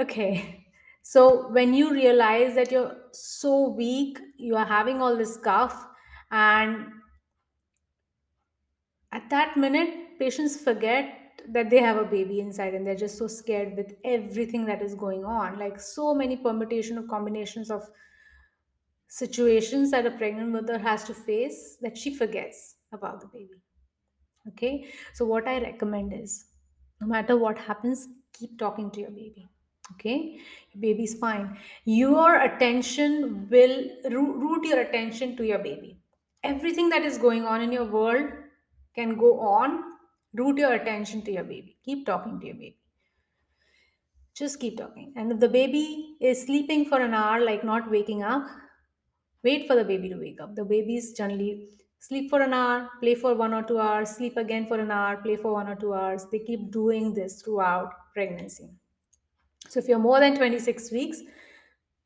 Okay. 0.00 0.66
So 1.02 1.48
when 1.50 1.74
you 1.74 1.92
realize 1.92 2.54
that 2.54 2.70
you're 2.70 2.96
so 3.12 3.68
weak, 3.68 4.18
you 4.36 4.56
are 4.56 4.66
having 4.66 5.00
all 5.02 5.16
this 5.16 5.36
cough, 5.36 5.86
and 6.30 6.86
at 9.12 9.28
that 9.30 9.56
minute, 9.56 10.18
patients 10.18 10.56
forget 10.56 11.42
that 11.48 11.70
they 11.70 11.78
have 11.80 11.96
a 11.96 12.04
baby 12.04 12.38
inside 12.40 12.74
and 12.74 12.86
they're 12.86 12.94
just 12.94 13.18
so 13.18 13.26
scared 13.26 13.76
with 13.76 13.94
everything 14.04 14.66
that 14.66 14.82
is 14.82 14.94
going 14.94 15.24
on. 15.24 15.58
Like 15.58 15.80
so 15.80 16.14
many 16.14 16.36
permutation 16.36 16.98
of 16.98 17.08
combinations 17.08 17.70
of 17.70 17.82
situations 19.08 19.90
that 19.90 20.06
a 20.06 20.10
pregnant 20.12 20.50
mother 20.50 20.78
has 20.78 21.04
to 21.04 21.14
face 21.14 21.78
that 21.80 21.96
she 21.96 22.14
forgets 22.14 22.76
about 22.92 23.20
the 23.20 23.26
baby. 23.26 23.62
Okay. 24.48 24.92
So, 25.14 25.24
what 25.24 25.48
I 25.48 25.60
recommend 25.60 26.12
is 26.12 26.46
no 27.00 27.06
matter 27.06 27.36
what 27.36 27.58
happens, 27.58 28.06
keep 28.32 28.58
talking 28.58 28.90
to 28.92 29.00
your 29.00 29.10
baby. 29.10 29.48
Okay. 29.94 30.40
Baby's 30.78 31.18
fine. 31.18 31.58
Your 31.84 32.40
attention 32.40 33.48
will 33.50 33.90
roo- 34.10 34.38
root 34.40 34.64
your 34.64 34.80
attention 34.80 35.36
to 35.36 35.44
your 35.46 35.58
baby. 35.58 35.98
Everything 36.42 36.88
that 36.90 37.02
is 37.02 37.18
going 37.18 37.44
on 37.44 37.60
in 37.60 37.72
your 37.72 37.84
world 37.84 38.30
can 38.94 39.16
go 39.18 39.40
on. 39.40 39.82
Root 40.34 40.58
your 40.58 40.72
attention 40.74 41.22
to 41.22 41.32
your 41.32 41.44
baby. 41.44 41.76
Keep 41.84 42.06
talking 42.06 42.38
to 42.40 42.46
your 42.46 42.54
baby. 42.54 42.78
Just 44.34 44.58
keep 44.60 44.76
talking. 44.78 45.12
And 45.16 45.30
if 45.32 45.38
the 45.40 45.48
baby 45.48 46.16
is 46.20 46.42
sleeping 46.42 46.84
for 46.86 47.00
an 47.00 47.14
hour, 47.14 47.40
like 47.40 47.62
not 47.64 47.90
waking 47.90 48.22
up, 48.22 48.44
wait 49.44 49.66
for 49.66 49.76
the 49.76 49.84
baby 49.84 50.08
to 50.08 50.16
wake 50.16 50.40
up. 50.40 50.54
The 50.56 50.64
babies 50.64 51.12
generally 51.14 51.68
sleep 52.00 52.30
for 52.30 52.40
an 52.42 52.54
hour, 52.54 52.90
play 53.00 53.14
for 53.14 53.34
one 53.34 53.54
or 53.54 53.62
two 53.62 53.78
hours, 53.78 54.10
sleep 54.10 54.36
again 54.36 54.66
for 54.66 54.78
an 54.80 54.90
hour, 54.90 55.18
play 55.18 55.36
for 55.36 55.52
one 55.52 55.68
or 55.68 55.76
two 55.76 55.94
hours. 55.94 56.26
They 56.32 56.40
keep 56.40 56.70
doing 56.72 57.14
this 57.14 57.42
throughout 57.42 57.92
pregnancy. 58.14 58.79
So 59.70 59.80
if 59.80 59.88
you're 59.88 59.98
more 59.98 60.20
than 60.20 60.36
26 60.36 60.90
weeks, 60.92 61.22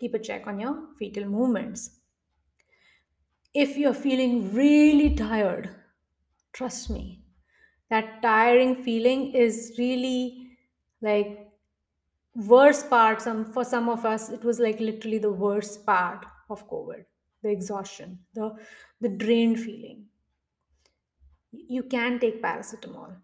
keep 0.00 0.14
a 0.14 0.20
check 0.20 0.46
on 0.46 0.61
your 0.61 0.88
fetal 0.98 1.27
movements. 1.27 1.90
If 3.55 3.77
you're 3.79 3.94
feeling 3.94 4.53
really 4.53 5.14
tired, 5.14 5.74
trust 6.53 6.90
me, 6.90 7.24
that 7.90 8.22
tiring 8.22 8.74
feeling 8.77 9.33
is 9.33 9.74
really 9.79 10.59
like 11.03 11.50
worst 12.35 12.90
part. 12.90 13.22
Some 13.22 13.44
for 13.53 13.64
some 13.64 13.88
of 13.88 14.05
us 14.05 14.31
it 14.31 14.44
was 14.44 14.61
like 14.61 14.81
literally 14.81 15.18
the 15.18 15.33
worst 15.33 15.87
part 15.87 16.27
of 16.50 16.68
covid 16.70 17.05
the 17.42 17.50
exhaustion 17.50 18.18
the 18.35 18.57
the 19.00 19.09
drained 19.11 19.61
feeling. 19.61 20.09
You 21.53 21.85
can 21.85 22.18
take 22.18 22.42
paracetamol 22.42 23.16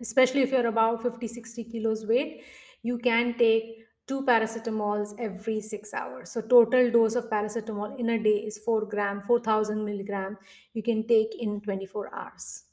especially 0.00 0.42
if 0.42 0.52
you're 0.52 0.66
about 0.66 1.02
50 1.02 1.28
60 1.28 1.64
kilos 1.64 2.06
weight 2.06 2.44
you 2.82 2.98
can 2.98 3.36
take 3.38 3.80
two 4.10 4.22
paracetamols 4.22 5.14
every 5.20 5.60
six 5.60 5.94
hours. 5.94 6.32
So 6.32 6.40
total 6.40 6.90
dose 6.90 7.14
of 7.14 7.30
paracetamol 7.30 7.98
in 7.98 8.10
a 8.10 8.18
day 8.18 8.38
is 8.50 8.58
4 8.58 8.86
gram 8.86 9.22
4000 9.26 9.84
milligram 9.84 10.36
you 10.74 10.82
can 10.82 11.06
take 11.06 11.36
in 11.38 11.60
24 11.60 12.14
hours. 12.14 12.64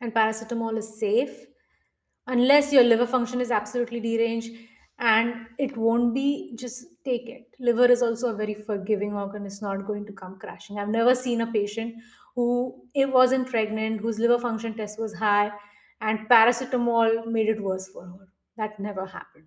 And 0.00 0.12
paracetamol 0.12 0.78
is 0.78 0.98
safe 0.98 1.46
unless 2.26 2.72
your 2.72 2.82
liver 2.82 3.06
function 3.06 3.40
is 3.40 3.52
absolutely 3.52 4.00
deranged 4.00 4.52
and 4.98 5.46
it 5.58 5.76
won't 5.76 6.12
be 6.12 6.56
just 6.56 6.86
take 7.04 7.28
it. 7.28 7.46
Liver 7.60 7.86
is 7.86 8.02
also 8.02 8.34
a 8.34 8.36
very 8.36 8.54
forgiving 8.54 9.14
organ 9.14 9.46
it's 9.46 9.62
not 9.62 9.86
going 9.86 10.04
to 10.06 10.12
come 10.12 10.38
crashing. 10.40 10.78
I've 10.78 10.88
never 10.88 11.14
seen 11.14 11.40
a 11.42 11.52
patient 11.52 11.94
who 12.34 12.82
it 12.94 13.12
wasn't 13.12 13.48
pregnant 13.48 14.00
whose 14.00 14.18
liver 14.18 14.38
function 14.40 14.74
test 14.74 14.98
was 14.98 15.14
high 15.14 15.52
and 16.00 16.28
paracetamol 16.28 17.26
made 17.26 17.48
it 17.48 17.62
worse 17.62 17.88
for 17.88 18.06
her 18.06 18.31
that 18.56 18.78
never 18.80 19.06
happened. 19.06 19.46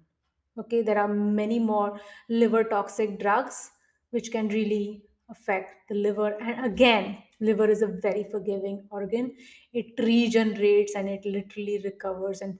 Okay 0.57 0.81
there 0.81 0.97
are 0.97 1.07
many 1.07 1.59
more 1.59 1.99
liver 2.29 2.63
toxic 2.63 3.19
drugs 3.19 3.71
which 4.11 4.31
can 4.31 4.47
really 4.49 5.03
affect 5.29 5.89
the 5.89 5.95
liver. 5.95 6.33
And 6.41 6.65
again 6.65 7.23
liver 7.39 7.67
is 7.69 7.81
a 7.81 7.87
very 7.87 8.23
forgiving 8.23 8.87
organ. 8.89 9.35
It 9.73 9.99
regenerates 9.99 10.95
and 10.95 11.09
it 11.09 11.25
literally 11.25 11.81
recovers 11.83 12.41
and 12.41 12.59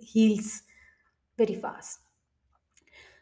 heals 0.00 0.62
very 1.38 1.54
fast. 1.54 2.00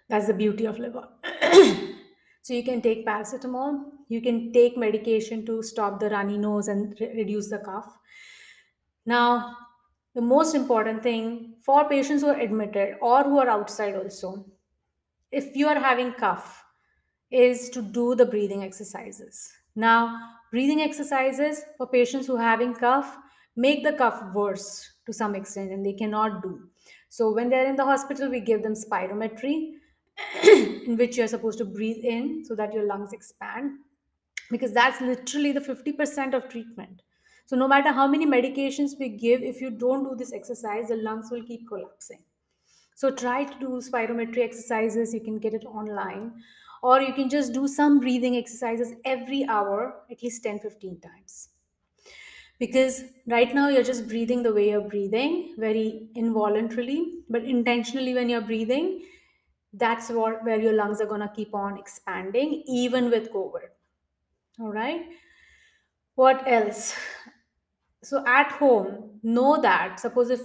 That's 0.08 0.26
the 0.26 0.34
beauty 0.34 0.64
of 0.66 0.78
liver. 0.78 1.08
So 2.42 2.52
you 2.52 2.62
can 2.62 2.82
take 2.82 3.06
paracetamol. 3.06 3.90
You 4.08 4.20
can 4.20 4.52
take 4.52 4.76
medication 4.76 5.46
to 5.46 5.62
stop 5.62 5.98
the 5.98 6.10
runny 6.10 6.36
nose 6.36 6.68
and 6.68 6.94
re- 7.00 7.14
reduce 7.16 7.48
the 7.48 7.58
cough. 7.58 7.98
Now 9.06 9.63
the 10.14 10.20
most 10.20 10.54
important 10.54 11.02
thing 11.02 11.54
for 11.64 11.88
patients 11.88 12.22
who 12.22 12.28
are 12.28 12.40
admitted 12.40 12.96
or 13.00 13.24
who 13.24 13.38
are 13.38 13.48
outside 13.48 13.96
also 13.96 14.46
if 15.32 15.56
you 15.56 15.66
are 15.66 15.80
having 15.80 16.12
cough 16.12 16.64
is 17.30 17.68
to 17.70 17.82
do 17.82 18.14
the 18.14 18.24
breathing 18.24 18.62
exercises. 18.62 19.52
Now 19.74 20.16
breathing 20.52 20.80
exercises 20.82 21.62
for 21.76 21.88
patients 21.88 22.28
who 22.28 22.36
are 22.36 22.50
having 22.50 22.74
cough 22.74 23.16
make 23.56 23.82
the 23.82 23.92
cough 23.92 24.32
worse 24.32 24.92
to 25.06 25.12
some 25.12 25.34
extent 25.34 25.72
and 25.72 25.84
they 25.84 25.92
cannot 25.92 26.42
do. 26.42 26.68
So 27.08 27.32
when 27.32 27.48
they're 27.48 27.66
in 27.68 27.76
the 27.76 27.84
hospital 27.84 28.30
we 28.30 28.40
give 28.40 28.62
them 28.62 28.74
spirometry 28.74 29.72
in 30.44 30.96
which 30.96 31.16
you're 31.16 31.26
supposed 31.26 31.58
to 31.58 31.64
breathe 31.64 32.04
in 32.04 32.44
so 32.44 32.54
that 32.54 32.72
your 32.72 32.86
lungs 32.86 33.12
expand 33.12 33.78
because 34.50 34.72
that's 34.72 35.00
literally 35.00 35.50
the 35.50 35.60
50% 35.60 36.34
of 36.34 36.48
treatment 36.48 37.02
so 37.46 37.56
no 37.56 37.68
matter 37.68 37.92
how 37.92 38.06
many 38.06 38.26
medications 38.26 38.98
we 38.98 39.08
give 39.08 39.42
if 39.42 39.60
you 39.60 39.70
don't 39.70 40.04
do 40.08 40.14
this 40.16 40.32
exercise 40.32 40.88
the 40.88 40.96
lungs 40.96 41.30
will 41.30 41.42
keep 41.42 41.66
collapsing 41.68 42.22
so 42.94 43.10
try 43.10 43.44
to 43.44 43.58
do 43.58 43.68
spirometry 43.80 44.38
exercises. 44.38 45.14
You 45.14 45.20
can 45.20 45.38
get 45.38 45.54
it 45.54 45.64
online, 45.64 46.42
or 46.82 47.00
you 47.00 47.12
can 47.12 47.28
just 47.28 47.52
do 47.52 47.66
some 47.68 48.00
breathing 48.00 48.36
exercises 48.36 48.92
every 49.04 49.44
hour, 49.48 50.02
at 50.10 50.22
least 50.22 50.42
10 50.42 50.58
15 50.60 51.00
times. 51.00 51.50
Because 52.58 53.04
right 53.26 53.52
now 53.54 53.68
you're 53.68 53.82
just 53.82 54.06
breathing 54.08 54.42
the 54.42 54.52
way 54.52 54.70
you're 54.70 54.88
breathing, 54.88 55.54
very 55.58 56.08
involuntarily, 56.14 57.24
but 57.28 57.42
intentionally 57.44 58.14
when 58.14 58.28
you're 58.28 58.40
breathing, 58.40 59.04
that's 59.72 60.08
what 60.10 60.44
where 60.44 60.60
your 60.60 60.72
lungs 60.72 61.00
are 61.00 61.06
gonna 61.06 61.32
keep 61.34 61.54
on 61.54 61.78
expanding, 61.78 62.62
even 62.66 63.10
with 63.10 63.32
COVID. 63.32 63.68
All 64.60 64.72
right. 64.72 65.06
What 66.16 66.42
else? 66.48 66.96
So 68.04 68.24
at 68.26 68.52
home, 68.52 69.20
know 69.22 69.60
that 69.60 69.98
suppose 70.00 70.30
if 70.30 70.40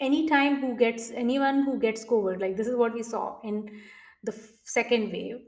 anytime 0.00 0.60
who 0.60 0.76
gets 0.76 1.10
anyone 1.10 1.62
who 1.62 1.78
gets 1.78 2.04
covid 2.04 2.40
like 2.40 2.56
this 2.56 2.66
is 2.66 2.76
what 2.76 2.92
we 2.92 3.02
saw 3.02 3.40
in 3.42 3.60
the 4.24 4.32
second 4.64 5.12
wave 5.12 5.38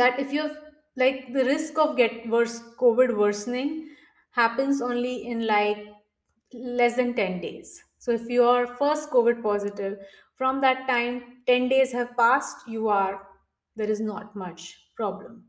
that 0.00 0.18
if 0.18 0.32
you 0.32 0.42
have 0.42 0.58
like 0.96 1.32
the 1.32 1.44
risk 1.44 1.78
of 1.78 1.96
get 1.96 2.28
worse 2.28 2.60
covid 2.80 3.16
worsening 3.16 3.88
happens 4.32 4.80
only 4.82 5.26
in 5.26 5.46
like 5.46 5.86
less 6.52 6.96
than 6.96 7.14
10 7.14 7.40
days 7.40 7.82
So 8.04 8.10
if 8.10 8.28
you 8.28 8.44
are 8.44 8.66
first 8.78 9.10
COVID 9.10 9.42
positive, 9.42 9.98
from 10.38 10.60
that 10.62 10.88
time, 10.88 11.18
10 11.46 11.68
days 11.68 11.92
have 11.92 12.16
passed, 12.16 12.64
you 12.66 12.88
are, 12.88 13.28
there 13.76 13.88
is 13.88 14.00
not 14.00 14.34
much 14.34 14.64
problem. 14.96 15.44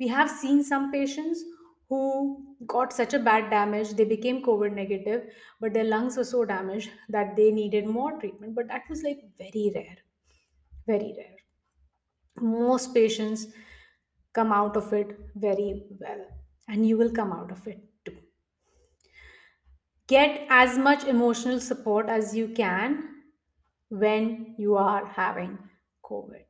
We 0.00 0.08
have 0.08 0.28
seen 0.28 0.64
some 0.64 0.90
patients 0.90 1.44
who 1.88 2.56
got 2.66 2.92
such 2.92 3.14
a 3.14 3.18
bad 3.18 3.50
damage, 3.50 3.90
they 3.94 4.04
became 4.04 4.42
COVID 4.42 4.72
negative, 4.74 5.32
but 5.60 5.72
their 5.72 5.84
lungs 5.84 6.16
were 6.16 6.24
so 6.24 6.44
damaged 6.44 6.90
that 7.08 7.36
they 7.36 7.50
needed 7.52 7.86
more 7.86 8.18
treatment. 8.18 8.54
But 8.54 8.68
that 8.68 8.88
was 8.90 9.02
like 9.02 9.20
very 9.38 9.70
rare, 9.74 9.98
very 10.86 11.14
rare. 11.16 11.36
Most 12.40 12.94
patients 12.94 13.48
come 14.32 14.52
out 14.52 14.76
of 14.76 14.92
it 14.92 15.18
very 15.34 15.86
well, 16.00 16.26
and 16.68 16.86
you 16.86 16.96
will 16.98 17.12
come 17.12 17.32
out 17.32 17.50
of 17.52 17.66
it 17.68 17.80
too. 18.04 18.18
Get 20.06 20.46
as 20.48 20.78
much 20.78 21.04
emotional 21.04 21.60
support 21.60 22.08
as 22.08 22.34
you 22.34 22.48
can 22.48 23.24
when 23.88 24.54
you 24.58 24.76
are 24.76 25.06
having 25.06 25.70
COVID. 26.04 26.46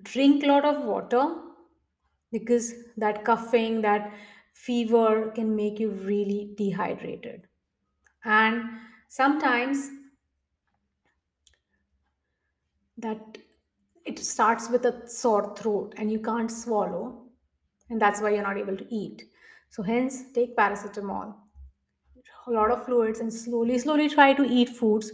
Drink 0.00 0.44
a 0.44 0.46
lot 0.46 0.64
of 0.64 0.84
water 0.84 1.45
because 2.38 2.72
that 2.96 3.24
coughing, 3.24 3.80
that 3.82 4.12
fever 4.52 5.30
can 5.32 5.54
make 5.56 5.78
you 5.80 5.90
really 5.90 6.54
dehydrated. 6.56 7.48
And 8.24 8.64
sometimes 9.08 9.90
that 12.96 13.38
it 14.04 14.18
starts 14.18 14.68
with 14.70 14.84
a 14.86 15.08
sore 15.08 15.54
throat 15.56 15.94
and 15.96 16.10
you 16.10 16.20
can't 16.20 16.50
swallow, 16.50 17.30
and 17.90 18.00
that's 18.00 18.20
why 18.20 18.30
you're 18.30 18.42
not 18.42 18.58
able 18.58 18.76
to 18.76 18.94
eat. 18.94 19.30
So, 19.70 19.82
hence, 19.82 20.32
take 20.32 20.56
paracetamol, 20.56 21.36
a 22.46 22.50
lot 22.50 22.70
of 22.70 22.84
fluids, 22.84 23.20
and 23.20 23.32
slowly, 23.32 23.78
slowly 23.78 24.08
try 24.08 24.32
to 24.32 24.44
eat 24.44 24.68
foods 24.70 25.12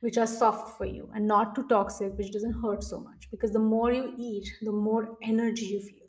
which 0.00 0.18
are 0.18 0.26
soft 0.26 0.76
for 0.76 0.84
you 0.86 1.10
and 1.14 1.26
not 1.26 1.54
too 1.54 1.66
toxic, 1.68 2.12
which 2.18 2.30
doesn't 2.32 2.60
hurt 2.62 2.82
so 2.84 3.00
much. 3.00 3.28
Because 3.30 3.52
the 3.52 3.58
more 3.58 3.92
you 3.92 4.14
eat, 4.18 4.46
the 4.62 4.72
more 4.72 5.16
energy 5.22 5.66
you 5.66 5.80
feel. 5.80 6.03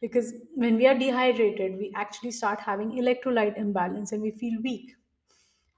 Because 0.00 0.34
when 0.54 0.76
we 0.76 0.86
are 0.86 0.98
dehydrated, 0.98 1.78
we 1.78 1.92
actually 1.94 2.30
start 2.30 2.60
having 2.60 2.92
electrolyte 2.92 3.56
imbalance 3.58 4.12
and 4.12 4.22
we 4.22 4.30
feel 4.30 4.60
weak. 4.62 4.94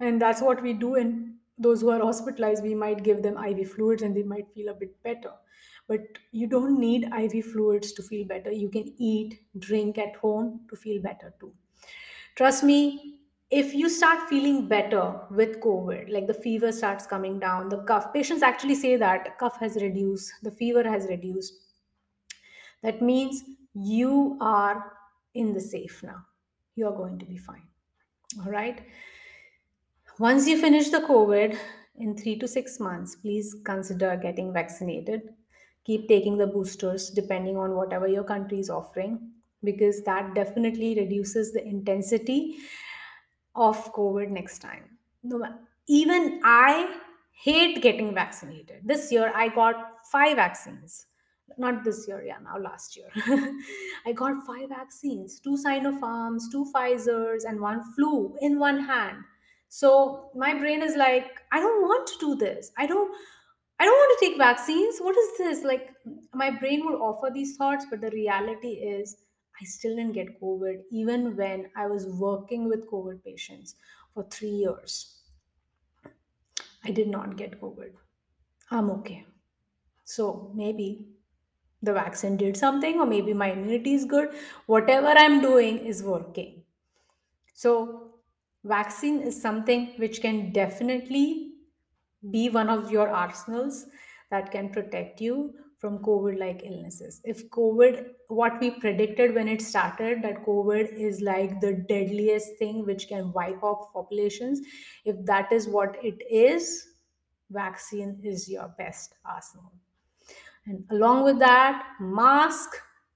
And 0.01 0.21
that's 0.21 0.43
what 0.43 0.63
we 0.63 0.73
do 0.73 0.95
in 0.95 1.39
those 1.59 1.81
who 1.81 1.91
are 1.91 2.01
hospitalized. 2.01 2.63
We 2.63 2.75
might 2.75 3.03
give 3.03 3.23
them 3.23 3.37
iv 3.37 3.71
fluids 3.73 4.03
and 4.03 4.17
they 4.17 4.23
might 4.23 4.51
feel 4.53 4.69
a 4.69 4.75
bit 4.75 5.03
better. 5.03 5.33
But 5.87 6.01
you 6.33 6.47
don't 6.47 6.79
need 6.79 7.05
iv 7.13 7.45
fluids 7.47 7.93
to 7.93 8.03
feel 8.03 8.27
better. 8.27 8.53
You 8.53 8.69
can 8.71 8.95
eat 8.99 9.41
drink 9.59 9.99
at 9.99 10.17
home 10.17 10.67
to 10.71 10.77
feel 10.77 11.03
better 11.03 11.35
too. 11.41 11.55
Trust 12.37 12.65
me 12.65 13.21
if 13.51 13.75
you 13.75 13.89
start 13.89 14.29
feeling 14.29 14.69
better 14.69 15.21
with 15.31 15.59
covid 15.61 16.11
like 16.11 16.27
the 16.27 16.35
fever 16.35 16.71
starts 16.71 17.07
coming 17.07 17.39
down 17.41 17.71
the 17.71 17.83
cough 17.85 18.13
patients 18.13 18.43
actually 18.43 18.75
say 18.75 18.95
that 18.97 19.39
cough 19.39 19.59
has 19.59 19.77
reduced 19.77 20.31
the 20.43 20.51
fever 20.51 20.83
has 20.89 21.07
reduced. 21.09 21.55
That 22.83 23.03
means 23.03 23.45
you 23.75 24.37
are 24.41 24.93
in 25.35 25.53
the 25.53 25.61
safe 25.61 26.03
now 26.03 26.25
you 26.75 26.87
are 26.87 26.97
going 26.97 27.19
to 27.19 27.27
be 27.27 27.37
fine 27.37 27.69
all 28.45 28.51
right 28.51 28.83
once 30.19 30.49
you 30.49 30.59
finish 30.61 30.89
the 30.91 30.99
COVID 30.99 31.57
in 31.99 32.17
three 32.17 32.37
to 32.39 32.49
six 32.49 32.81
months, 32.81 33.15
please 33.15 33.55
consider 33.65 34.17
getting 34.17 34.53
vaccinated. 34.53 35.23
Keep 35.85 36.09
taking 36.09 36.37
the 36.39 36.47
boosters 36.47 37.11
depending 37.11 37.57
on 37.57 37.77
whatever 37.77 38.09
your 38.09 38.25
country 38.25 38.59
is 38.59 38.69
offering, 38.69 39.31
because 39.63 40.03
that 40.03 40.35
definitely 40.35 40.97
reduces 40.97 41.53
the 41.53 41.65
intensity 41.65 42.57
of 43.55 43.93
COVID 43.93 44.31
next 44.31 44.59
time. 44.59 44.99
Even 45.87 46.41
I 46.45 46.97
hate 47.33 47.81
getting 47.81 48.13
vaccinated. 48.13 48.83
This 48.85 49.13
year 49.13 49.33
I 49.35 49.49
got 49.49 50.05
five 50.11 50.37
vaccines. 50.37 51.07
Not 51.57 51.85
this 51.85 52.07
year, 52.07 52.23
yeah, 52.23 52.39
now 52.43 52.59
last 52.59 52.97
year. 52.97 53.11
I 54.07 54.13
got 54.13 54.47
five 54.47 54.69
vaccines, 54.69 55.41
two 55.41 55.57
Sinopharms, 55.57 56.51
two 56.53 56.67
Pfizer's, 56.75 57.45
and 57.45 57.61
one 57.61 57.83
flu 57.95 58.37
in 58.41 58.59
one 58.59 58.85
hand. 58.85 59.25
So 59.69 60.31
my 60.35 60.55
brain 60.55 60.83
is 60.83 60.97
like, 60.97 61.41
I 61.53 61.61
don't 61.61 61.83
want 61.83 62.07
to 62.09 62.15
do 62.19 62.35
this. 62.37 62.73
I 62.77 62.87
don't 62.87 63.15
I 63.81 63.85
don't 63.85 63.97
want 63.97 64.19
to 64.19 64.27
take 64.27 64.39
vaccines. 64.39 64.99
What 64.99 65.17
is 65.17 65.39
this? 65.39 65.65
Like 65.65 65.95
my 66.35 66.51
brain 66.51 66.85
would 66.85 66.97
offer 66.97 67.31
these 67.33 67.57
thoughts, 67.57 67.87
but 67.89 68.01
the 68.01 68.11
reality 68.11 68.73
is 68.73 69.17
I 69.61 69.65
still 69.65 69.95
didn't 69.97 70.15
get 70.15 70.41
COVID 70.41 70.83
even 70.91 71.37
when 71.37 71.71
I 71.77 71.87
was 71.87 72.07
working 72.07 72.69
with 72.69 72.91
COVID 72.91 73.25
patients 73.25 73.77
for 74.15 74.25
three 74.25 74.51
years. 74.51 75.21
I 76.85 76.91
did 76.91 77.09
not 77.09 77.37
get 77.37 77.61
COVID. 77.61 77.93
I'm 78.71 78.91
okay. 78.91 79.27
So 80.05 80.51
maybe 80.55 81.07
the 81.83 81.93
vaccine 81.93 82.37
did 82.37 82.57
something, 82.57 83.01
or 83.01 83.07
maybe 83.07 83.33
my 83.33 83.53
immunity 83.53 83.95
is 83.95 84.05
good. 84.05 84.31
Whatever 84.67 85.09
I'm 85.09 85.41
doing 85.41 85.79
is 85.79 86.03
working. 86.03 86.63
So, 87.55 88.15
vaccine 88.65 89.21
is 89.21 89.41
something 89.41 89.95
which 89.97 90.21
can 90.21 90.53
definitely 90.53 91.53
be 92.31 92.49
one 92.51 92.69
of 92.69 92.91
your 92.91 93.09
arsenals 93.09 93.87
that 94.31 94.51
can 94.51 94.71
protect 94.71 95.21
you 95.21 95.55
from 95.79 96.01
COVID 96.01 96.39
like 96.39 96.63
illnesses. 96.65 97.21
If 97.25 97.49
COVID, 97.51 98.07
what 98.27 98.61
we 98.61 98.73
predicted 98.73 99.35
when 99.35 99.47
it 99.47 99.63
started, 99.63 100.23
that 100.23 100.45
COVID 100.45 100.93
is 100.93 101.21
like 101.21 101.61
the 101.61 101.85
deadliest 101.89 102.57
thing 102.59 102.85
which 102.85 103.07
can 103.07 103.33
wipe 103.33 103.63
off 103.63 103.93
populations, 103.93 104.61
if 105.05 105.17
that 105.27 105.53
is 105.53 105.69
what 105.69 105.97
it 106.03 106.21
is, 106.29 106.89
vaccine 107.51 108.21
is 108.25 108.49
your 108.49 108.75
best 108.77 109.15
arsenal. 109.25 109.73
And 110.69 110.85
along 110.91 111.25
with 111.25 111.39
that, 111.41 111.97
mask 112.01 112.71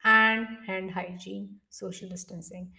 and 0.04 0.46
hand 0.66 0.90
hygiene, 0.90 1.60
social 1.68 2.08
distancing. 2.08 2.72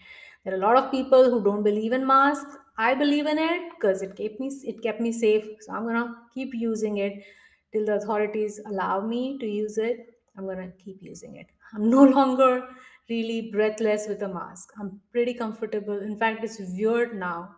There 0.44 0.54
are 0.54 0.58
a 0.58 0.60
lot 0.60 0.78
of 0.78 0.92
people 0.92 1.30
who 1.30 1.44
don't 1.44 1.64
believe 1.64 1.94
in 1.94 2.06
masks. 2.06 2.58
I 2.78 2.96
believe 2.96 3.28
in 3.28 3.38
it 3.38 3.72
because 3.76 4.02
it 4.02 4.16
kept 4.16 4.40
me 4.40 4.50
it 4.64 4.82
kept 4.82 5.00
me 5.00 5.12
safe. 5.12 5.46
So 5.62 5.74
I'm 5.74 5.86
gonna 5.86 6.16
keep 6.34 6.54
using 6.54 6.98
it 6.98 7.24
till 7.72 7.86
the 7.86 7.96
authorities 7.96 8.60
allow 8.66 9.00
me 9.02 9.38
to 9.40 9.46
use 9.46 9.78
it. 9.78 10.20
I'm 10.38 10.46
gonna 10.46 10.72
keep 10.72 10.98
using 11.02 11.36
it. 11.36 11.48
I'm 11.74 11.90
no 11.90 12.04
longer 12.18 12.68
really 13.10 13.52
breathless 13.52 14.08
with 14.08 14.22
a 14.24 14.28
mask. 14.28 14.72
I'm 14.80 15.02
pretty 15.12 15.34
comfortable. 15.34 16.00
In 16.02 16.18
fact, 16.18 16.44
it's 16.44 16.60
weird 16.60 17.16
now 17.16 17.56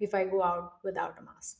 if 0.00 0.14
I 0.14 0.24
go 0.24 0.42
out 0.42 0.74
without 0.82 1.18
a 1.18 1.22
mask. 1.22 1.58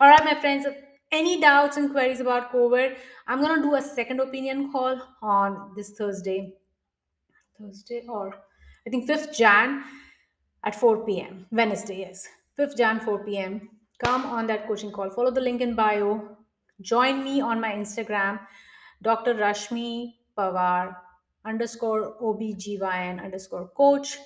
All 0.00 0.08
right, 0.08 0.24
my 0.24 0.40
friends, 0.40 0.66
any 1.12 1.40
doubts 1.40 1.76
and 1.76 1.90
queries 1.90 2.20
about 2.20 2.52
COVID, 2.52 2.96
I'm 3.26 3.40
going 3.40 3.56
to 3.56 3.62
do 3.62 3.74
a 3.74 3.82
second 3.82 4.20
opinion 4.20 4.72
call 4.72 5.00
on 5.22 5.72
this 5.76 5.90
Thursday. 5.90 6.54
Thursday 7.58 8.04
or 8.08 8.34
I 8.86 8.90
think 8.90 9.08
5th 9.08 9.36
Jan 9.36 9.82
at 10.64 10.74
4 10.74 11.04
p.m. 11.06 11.46
Wednesday, 11.50 12.00
yes. 12.00 12.28
5th 12.58 12.76
Jan, 12.76 13.00
4 13.00 13.24
p.m. 13.24 13.68
Come 13.98 14.26
on 14.26 14.46
that 14.48 14.66
coaching 14.66 14.92
call. 14.92 15.10
Follow 15.10 15.30
the 15.30 15.40
link 15.40 15.60
in 15.60 15.74
bio. 15.74 16.36
Join 16.80 17.24
me 17.24 17.40
on 17.40 17.60
my 17.60 17.72
Instagram, 17.72 18.38
Dr. 19.02 19.34
Rashmi 19.34 20.14
Pawar 20.36 20.94
underscore 21.44 22.16
OBGYN 22.20 23.24
underscore 23.24 23.68
coach. 23.76 24.18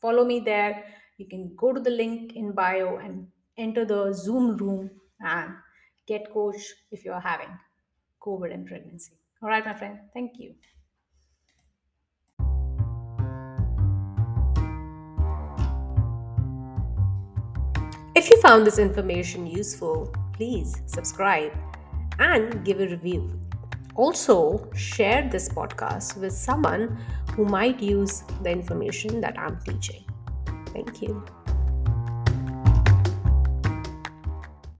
Follow 0.00 0.24
me 0.24 0.40
there. 0.40 0.84
You 1.16 1.26
can 1.26 1.54
go 1.56 1.72
to 1.72 1.80
the 1.80 1.90
link 1.90 2.36
in 2.36 2.52
bio 2.52 2.98
and 2.98 3.28
enter 3.56 3.84
the 3.84 4.12
Zoom 4.12 4.56
room 4.56 4.90
and 5.20 5.54
get 6.08 6.32
coach 6.32 6.62
if 6.90 7.04
you're 7.04 7.20
having 7.20 7.50
COVID 8.20 8.52
and 8.52 8.66
pregnancy. 8.66 9.12
All 9.42 9.48
right, 9.48 9.64
my 9.64 9.74
friend. 9.74 9.98
Thank 10.14 10.32
you. 10.38 10.54
If 18.16 18.30
you 18.30 18.40
found 18.40 18.66
this 18.66 18.80
information 18.80 19.46
useful, 19.46 20.12
please 20.32 20.74
subscribe 20.86 21.52
and 22.18 22.64
give 22.64 22.80
a 22.80 22.88
review. 22.88 23.40
Also, 23.94 24.68
share 24.74 25.28
this 25.30 25.48
podcast 25.48 26.16
with 26.20 26.32
someone 26.32 26.98
who 27.34 27.44
might 27.44 27.80
use 27.80 28.24
the 28.42 28.50
information 28.50 29.20
that 29.20 29.38
I'm 29.38 29.60
teaching. 29.60 30.04
Thank 30.72 31.02
you. 31.02 31.24